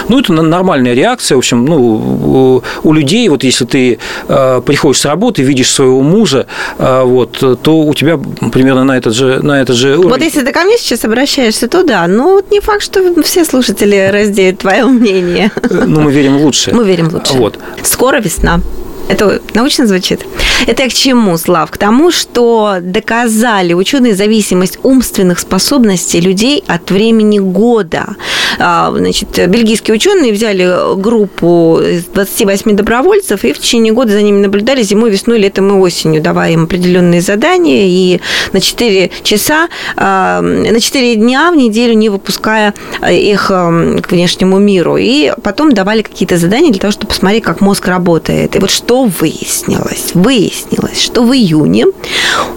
Ну, 0.08 0.20
это 0.20 0.32
нормальная 0.32 0.94
реакция. 0.94 1.36
В 1.36 1.38
общем, 1.38 1.64
ну, 1.64 2.62
у 2.82 2.92
людей, 2.92 3.28
вот 3.28 3.44
если 3.44 3.64
ты 3.64 3.98
э, 4.28 4.62
приходишь 4.64 5.00
с 5.00 5.04
работы, 5.04 5.42
видишь 5.42 5.70
своего 5.70 6.02
мужа, 6.02 6.46
э, 6.78 7.02
вот, 7.04 7.38
то 7.62 7.78
у 7.78 7.94
тебя 7.94 8.18
примерно 8.52 8.84
на 8.84 8.96
этот 8.96 9.14
же, 9.14 9.40
на 9.42 9.60
этот 9.62 9.76
же 9.76 9.96
уровень. 9.96 10.10
Вот 10.10 10.22
если 10.22 10.42
ты 10.46 10.52
ко 10.52 10.62
мне 10.64 10.78
сейчас 10.78 11.04
обращаешься, 11.04 11.66
то 11.66 11.82
да. 11.82 12.06
Но 12.06 12.34
вот 12.34 12.52
не 12.52 12.60
факт, 12.60 12.82
что 12.82 13.22
все 13.22 13.44
слушатели 13.44 14.10
разделят 14.12 14.58
твое 14.60 14.84
мнение. 14.84 15.50
Ну, 15.68 16.02
мы 16.02 16.12
верим 16.12 16.38
в 16.38 16.42
лучшее. 16.42 16.72
Мы 16.72 16.84
верим 16.84 17.08
в 17.08 17.14
лучшее. 17.14 17.38
Вот. 17.40 17.58
Скоро 17.82 18.20
весна. 18.20 18.60
Это 19.08 19.40
научно 19.54 19.86
звучит? 19.86 20.26
Это 20.66 20.88
к 20.88 20.92
чему, 20.92 21.36
Слав? 21.36 21.70
К 21.70 21.76
тому, 21.76 22.10
что 22.10 22.78
доказали 22.80 23.72
ученые 23.72 24.14
зависимость 24.14 24.78
умственных 24.82 25.38
способностей 25.38 26.20
людей 26.20 26.64
от 26.66 26.90
времени 26.90 27.38
года. 27.38 28.16
А, 28.58 28.92
значит, 28.96 29.28
бельгийские 29.48 29.94
ученые 29.94 30.32
взяли 30.32 30.96
группу 31.00 31.78
из 31.80 32.04
28 32.06 32.74
добровольцев 32.74 33.44
и 33.44 33.52
в 33.52 33.58
течение 33.58 33.92
года 33.92 34.12
за 34.12 34.22
ними 34.22 34.40
наблюдали 34.40 34.82
зимой, 34.82 35.10
весной, 35.10 35.38
летом 35.38 35.68
и 35.68 35.80
осенью, 35.80 36.22
давая 36.22 36.52
им 36.52 36.64
определенные 36.64 37.20
задания 37.20 37.84
и 37.86 38.20
на 38.52 38.60
4 38.60 39.10
часа, 39.22 39.68
а, 39.96 40.40
на 40.40 40.80
4 40.80 41.14
дня 41.16 41.50
в 41.52 41.56
неделю 41.56 41.94
не 41.94 42.08
выпуская 42.08 42.74
их 43.08 43.50
а, 43.50 44.00
к 44.00 44.10
внешнему 44.10 44.58
миру. 44.58 44.96
И 44.96 45.32
потом 45.42 45.72
давали 45.72 46.02
какие-то 46.02 46.38
задания 46.38 46.70
для 46.70 46.80
того, 46.80 46.92
чтобы 46.92 47.08
посмотреть, 47.08 47.44
как 47.44 47.60
мозг 47.60 47.86
работает. 47.86 48.56
И 48.56 48.58
вот 48.58 48.70
что 48.70 48.95
выяснилось? 49.04 50.12
Выяснилось, 50.14 51.00
что 51.00 51.22
в 51.22 51.32
июне 51.32 51.86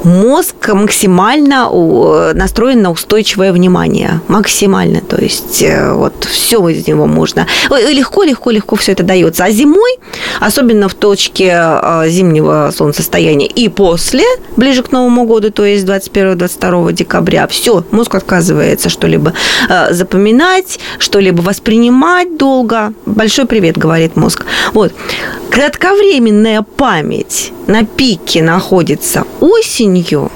мозг 0.04 0.70
максимально 0.74 1.70
настроен 2.34 2.82
на 2.82 2.92
устойчивое 2.92 3.52
внимание. 3.52 4.22
Максимально. 4.28 5.02
То 5.02 5.18
есть 5.22 5.62
э, 5.62 5.94
вот 5.94 6.26
все 6.26 6.68
из 6.70 6.88
него 6.88 7.06
можно. 7.06 7.48
Легко, 7.70 8.24
легко, 8.24 8.52
легко 8.52 8.76
все 8.76 8.94
это 8.94 9.04
дается. 9.04 9.44
А 9.46 9.52
зимой, 9.52 9.98
особенно 10.40 10.90
в 10.90 10.94
точке 10.94 11.52
э, 11.54 12.10
зимнего 12.10 12.72
солнцестояния 12.76 13.48
и 13.48 13.70
после, 13.70 14.24
ближе 14.56 14.84
к 14.84 14.92
Новому 14.92 15.26
году, 15.26 15.52
то 15.52 15.66
есть 15.66 15.86
21-22 15.86 16.94
декабря, 16.94 17.48
все, 17.48 17.84
мозг 17.92 18.16
отказывается 18.16 18.90
что-либо 18.90 19.34
э, 19.70 19.94
запоминать, 19.94 20.80
что-либо 20.98 21.42
воспринимать 21.42 22.38
долго. 22.38 22.94
Большой 23.06 23.46
привет, 23.46 23.78
говорит 23.78 24.16
мозг. 24.16 24.46
Вот. 24.74 24.94
Кратковременная 26.30 26.62
память 26.62 27.52
на 27.66 27.84
пике 27.84 28.44
находится 28.44 29.24
осенью, 29.40 30.32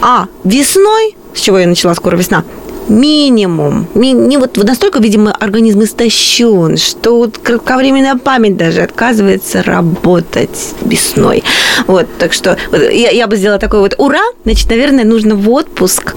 а 0.00 0.26
весной, 0.44 1.16
с 1.34 1.40
чего 1.40 1.58
я 1.58 1.66
начала 1.66 1.94
скоро 1.96 2.16
весна, 2.16 2.44
минимум. 2.88 3.88
Ми, 3.94 4.12
не 4.12 4.36
вот 4.36 4.56
настолько, 4.56 5.00
видимо, 5.00 5.32
организм 5.32 5.82
истощен, 5.82 6.76
что 6.76 7.18
вот 7.18 7.36
кратковременная 7.38 8.14
память 8.14 8.56
даже 8.56 8.82
отказывается 8.82 9.64
работать 9.64 10.74
весной. 10.82 11.42
Вот, 11.88 12.06
так 12.18 12.32
что 12.32 12.56
я, 12.72 13.10
я 13.10 13.26
бы 13.26 13.36
сделала 13.36 13.58
такой 13.58 13.80
вот 13.80 13.96
ура, 13.98 14.22
значит, 14.44 14.70
наверное, 14.70 15.04
нужно 15.04 15.34
в 15.34 15.50
отпуск. 15.50 16.14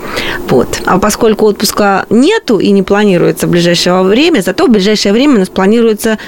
Вот. 0.48 0.68
А 0.86 1.00
поскольку 1.00 1.48
отпуска 1.48 2.06
нету 2.12 2.60
и 2.60 2.70
не 2.70 2.84
планируется 2.84 3.48
в 3.48 3.50
ближайшее 3.50 4.04
время, 4.04 4.42
зато 4.42 4.68
в 4.68 4.70
ближайшее 4.70 5.12
время 5.12 5.38
у 5.38 5.40
нас 5.40 5.50
планируется 5.50 6.20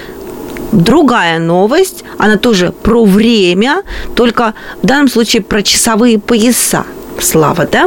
другая 0.74 1.38
новость, 1.38 2.04
она 2.18 2.36
тоже 2.36 2.72
про 2.72 3.04
время, 3.04 3.82
только 4.14 4.54
в 4.82 4.86
данном 4.86 5.08
случае 5.08 5.42
про 5.42 5.62
часовые 5.62 6.18
пояса. 6.18 6.84
Слава, 7.20 7.66
да? 7.66 7.86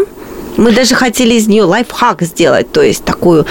Мы 0.55 0.71
даже 0.71 0.95
хотели 0.95 1.35
из 1.35 1.47
нее 1.47 1.63
лайфхак 1.63 2.21
сделать, 2.23 2.71
то 2.71 2.81
есть 2.81 3.03
такую 3.03 3.45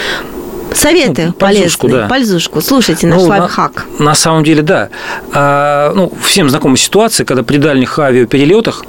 Советы 0.74 1.26
ну, 1.28 1.32
пользушку, 1.32 1.86
полезные, 1.86 2.02
да. 2.02 2.08
пользушку. 2.08 2.60
Слушайте 2.60 3.06
наш 3.06 3.22
ну, 3.22 3.28
лайфхак. 3.28 3.86
На, 3.98 4.06
на 4.06 4.14
самом 4.14 4.44
деле, 4.44 4.62
да. 4.62 4.90
А, 5.32 5.92
ну, 5.94 6.12
всем 6.22 6.50
знакома 6.50 6.76
ситуация, 6.76 7.24
когда 7.24 7.42
при 7.42 7.56
дальних 7.56 7.98
авиаперелетах 7.98 8.84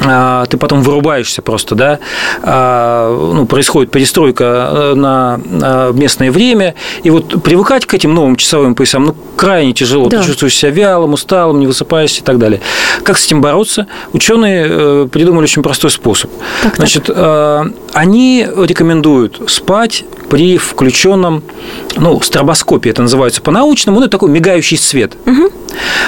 ты 0.00 0.56
потом 0.56 0.82
вырубаешься 0.82 1.42
просто, 1.42 1.74
да, 1.74 1.98
а, 2.42 3.32
ну, 3.34 3.46
происходит 3.46 3.90
перестройка 3.90 4.44
э, 4.70 4.94
на 4.94 5.40
местное 5.92 6.30
время, 6.30 6.74
и 7.02 7.10
вот 7.10 7.42
привыкать 7.42 7.86
к 7.86 7.94
этим 7.94 8.14
новым 8.14 8.36
часовым 8.36 8.74
поясам, 8.74 9.06
ну, 9.06 9.16
крайне 9.36 9.72
тяжело, 9.72 10.08
да. 10.08 10.20
ты 10.20 10.26
чувствуешь 10.26 10.54
себя 10.54 10.70
вялым, 10.70 11.12
усталым, 11.12 11.60
не 11.60 11.66
высыпаешься 11.66 12.20
и 12.20 12.24
так 12.24 12.38
далее. 12.38 12.60
Как 13.02 13.18
с 13.18 13.26
этим 13.26 13.40
бороться? 13.40 13.86
Ученые 14.12 14.66
э, 14.68 15.08
придумали 15.10 15.44
очень 15.44 15.62
простой 15.62 15.90
способ. 15.90 16.30
Так, 16.62 16.76
Значит, 16.76 17.04
так. 17.04 17.16
Они 17.98 18.46
рекомендуют 18.56 19.42
спать 19.48 20.04
при 20.30 20.56
включенном, 20.56 21.42
ну, 21.96 22.20
стробоскопе, 22.20 22.90
это 22.90 23.02
называется 23.02 23.42
по-научному, 23.42 23.98
ну, 23.98 24.04
это 24.04 24.12
такой 24.12 24.30
мигающий 24.30 24.78
свет. 24.78 25.16
Угу. 25.26 25.50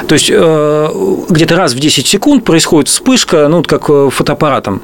То 0.06 0.14
есть, 0.14 0.30
э, 0.30 0.88
где-то 1.28 1.56
раз 1.56 1.72
в 1.72 1.80
10 1.80 2.06
секунд 2.06 2.44
происходит 2.44 2.88
вспышка, 2.88 3.48
ну, 3.48 3.64
как 3.64 3.90
э, 3.90 4.08
фотоаппаратом, 4.12 4.82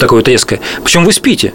такое 0.00 0.20
вот 0.20 0.28
резкое. 0.28 0.60
Причем 0.82 1.04
вы 1.04 1.12
спите. 1.12 1.54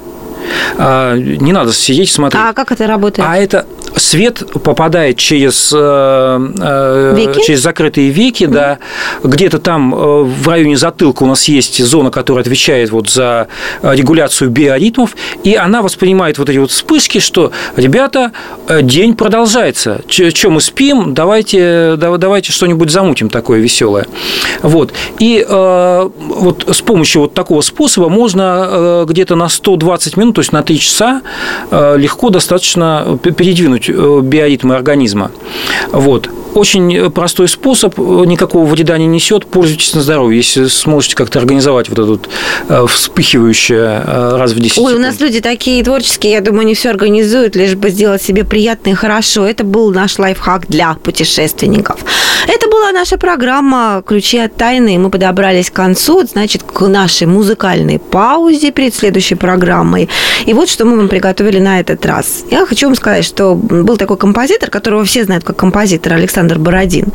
А, 0.77 1.15
не 1.15 1.53
надо 1.53 1.73
сидеть 1.73 2.11
смотреть. 2.11 2.41
А 2.43 2.53
как 2.53 2.71
это 2.71 2.87
работает? 2.87 3.27
А 3.27 3.37
это 3.37 3.65
свет 3.95 4.43
попадает 4.63 5.17
через, 5.17 5.71
э, 5.73 5.77
э, 5.77 7.13
Веки? 7.15 7.45
через 7.45 7.61
закрытые 7.61 8.09
веки, 8.09 8.45
да, 8.45 8.79
где-то 9.23 9.59
там 9.59 9.93
э, 9.93 9.97
в 10.23 10.47
районе 10.47 10.77
затылка 10.77 11.23
у 11.23 11.25
нас 11.25 11.45
есть 11.45 11.83
зона, 11.83 12.11
которая 12.11 12.41
отвечает 12.41 12.91
вот 12.91 13.09
за 13.09 13.47
регуляцию 13.81 14.49
биоритмов, 14.49 15.15
и 15.43 15.55
она 15.55 15.81
воспринимает 15.81 16.37
вот 16.37 16.49
эти 16.49 16.57
вот 16.57 16.71
вспышки, 16.71 17.19
что, 17.19 17.51
ребята, 17.75 18.31
день 18.81 19.15
продолжается, 19.15 20.01
чем 20.07 20.53
мы 20.53 20.61
спим, 20.61 21.13
давайте, 21.13 21.95
да- 21.97 22.17
давайте 22.17 22.51
что-нибудь 22.51 22.91
замутим 22.91 23.29
такое 23.29 23.59
веселое. 23.59 24.05
Вот. 24.61 24.93
И 25.19 25.45
вот 25.47 26.65
с 26.71 26.81
помощью 26.81 27.23
вот 27.23 27.33
такого 27.33 27.61
способа 27.61 28.09
можно 28.09 29.05
где-то 29.07 29.35
на 29.35 29.49
120 29.49 30.17
минут, 30.17 30.36
то 30.38 30.41
есть 30.41 30.51
на 30.51 30.61
3 30.61 30.79
часа, 30.79 31.21
э, 31.71 31.95
легко 31.97 32.29
достаточно 32.29 33.17
п- 33.23 33.31
передвинуть 33.31 33.89
э, 33.89 34.19
биоритмы 34.23 34.75
организма. 34.75 35.31
Вот. 35.91 36.29
Очень 36.53 37.09
простой 37.09 37.47
способ, 37.47 37.99
э, 37.99 38.03
никакого 38.27 38.65
вреда 38.65 38.99
не 38.99 39.07
несет, 39.07 39.47
пользуйтесь 39.47 39.95
на 39.95 40.01
здоровье, 40.01 40.38
если 40.38 40.67
сможете 40.67 41.15
как-то 41.15 41.39
организовать 41.39 41.89
вот 41.89 41.97
это 41.97 42.07
вот 42.07 42.29
э, 42.69 42.85
вспыхивающее 42.88 44.03
э, 44.05 44.38
раз 44.38 44.51
в 44.51 44.59
10 44.59 44.77
Ой, 44.77 44.83
у 44.83 44.88
секунд. 44.89 45.01
нас 45.07 45.19
люди 45.19 45.41
такие 45.41 45.83
творческие, 45.83 46.33
я 46.33 46.41
думаю, 46.41 46.61
они 46.61 46.75
все 46.75 46.89
организуют, 46.91 47.55
лишь 47.55 47.73
бы 47.73 47.89
сделать 47.89 48.21
себе 48.21 48.43
приятно 48.43 48.91
и 48.91 48.93
хорошо. 48.93 49.45
Это 49.47 49.63
был 49.63 49.91
наш 49.91 50.19
лайфхак 50.19 50.67
для 50.67 50.93
путешественников. 51.03 51.99
Это 52.47 52.69
была 52.69 52.91
наша 52.91 53.17
программа 53.17 54.03
«Ключи 54.05 54.38
от 54.38 54.55
тайны». 54.55 54.99
Мы 54.99 55.09
подобрались 55.09 55.71
к 55.71 55.73
концу, 55.73 56.23
значит, 56.27 56.61
к 56.63 56.88
нашей 56.88 57.25
музыкальной 57.27 57.99
паузе 57.99 58.71
перед 58.71 58.93
следующей 58.93 59.35
программой. 59.35 60.09
И 60.45 60.53
вот 60.53 60.70
что 60.70 60.86
мы 60.86 60.97
вам 60.97 61.07
приготовили 61.09 61.59
на 61.59 61.80
этот 61.80 62.05
раз. 62.05 62.43
Я 62.51 62.65
хочу 62.65 62.86
вам 62.88 62.95
сказать, 62.95 63.26
что 63.26 63.55
был 63.55 63.97
такой 63.97 64.18
композитор, 64.18 64.70
которого 64.70 65.03
все 65.05 65.24
знают 65.24 65.43
как 65.43 65.55
композитор 65.57 66.13
Александр 66.13 66.57
Бородин. 66.59 67.07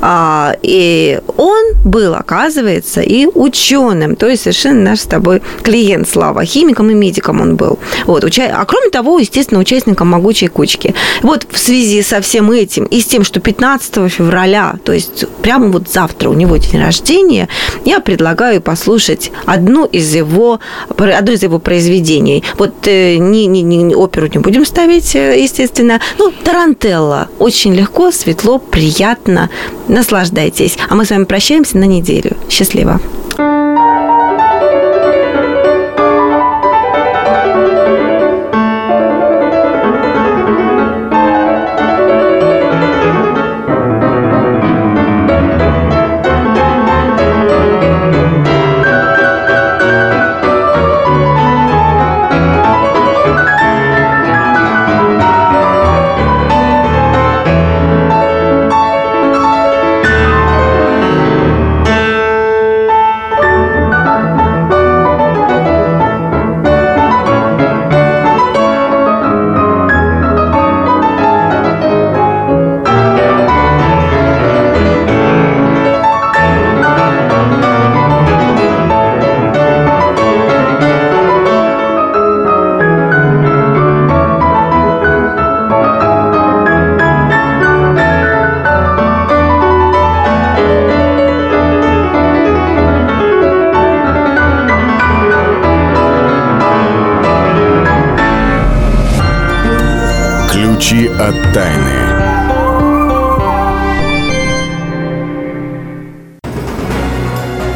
А, 0.00 0.56
И 0.62 1.20
он 1.36 1.64
был, 1.84 2.14
оказывается, 2.14 3.00
и 3.00 3.26
ученым, 3.26 4.16
то 4.16 4.26
есть 4.28 4.42
совершенно 4.42 4.90
наш 4.90 5.00
с 5.00 5.04
тобой 5.04 5.42
клиент, 5.62 6.08
Слава, 6.08 6.44
химиком 6.44 6.90
и 6.90 6.94
медиком 6.94 7.40
он 7.40 7.56
был. 7.56 7.78
Вот, 8.06 8.24
уча- 8.24 8.52
А 8.54 8.64
кроме 8.64 8.90
того, 8.90 9.18
естественно, 9.18 9.60
участником 9.60 10.08
«Могучей 10.08 10.48
кучки». 10.48 10.94
Вот 11.22 11.46
в 11.50 11.58
связи 11.58 12.02
со 12.02 12.20
всем 12.20 12.50
этим 12.50 12.84
и 12.84 13.00
с 13.00 13.06
тем, 13.06 13.24
что 13.24 13.40
15 13.40 14.08
февраля, 14.08 14.74
то 14.84 14.92
есть 14.92 15.24
прямо 15.42 15.68
вот 15.68 15.88
завтра 15.90 16.28
у 16.30 16.34
него 16.34 16.56
день 16.56 16.80
рождения, 16.80 17.48
я 17.84 18.00
предлагаю 18.00 18.60
послушать 18.60 19.30
одну 19.46 19.84
из 19.86 20.14
его, 20.14 20.60
одно 20.96 21.32
из 21.32 21.42
его 21.42 21.58
произведений. 21.58 22.44
Вот 22.58 22.86
э, 22.86 23.16
не, 23.18 23.46
не, 23.46 23.62
не- 23.62 23.94
оперу 23.94 24.28
не 24.28 24.38
будем 24.38 24.64
ставить, 24.64 25.14
э, 25.16 25.42
естественно. 25.42 26.00
Ну, 26.18 26.32
Тарантелла. 26.44 27.28
Очень 27.38 27.74
легко, 27.74 28.10
светло, 28.10 28.58
приятно. 28.58 29.50
Наслаждайтесь. 29.88 30.76
А 30.88 30.94
мы 30.94 31.04
с 31.04 31.10
вами 31.10 31.24
прощаемся 31.24 31.78
на 31.78 31.84
неделю. 31.84 32.36
Счастливо. 32.48 33.00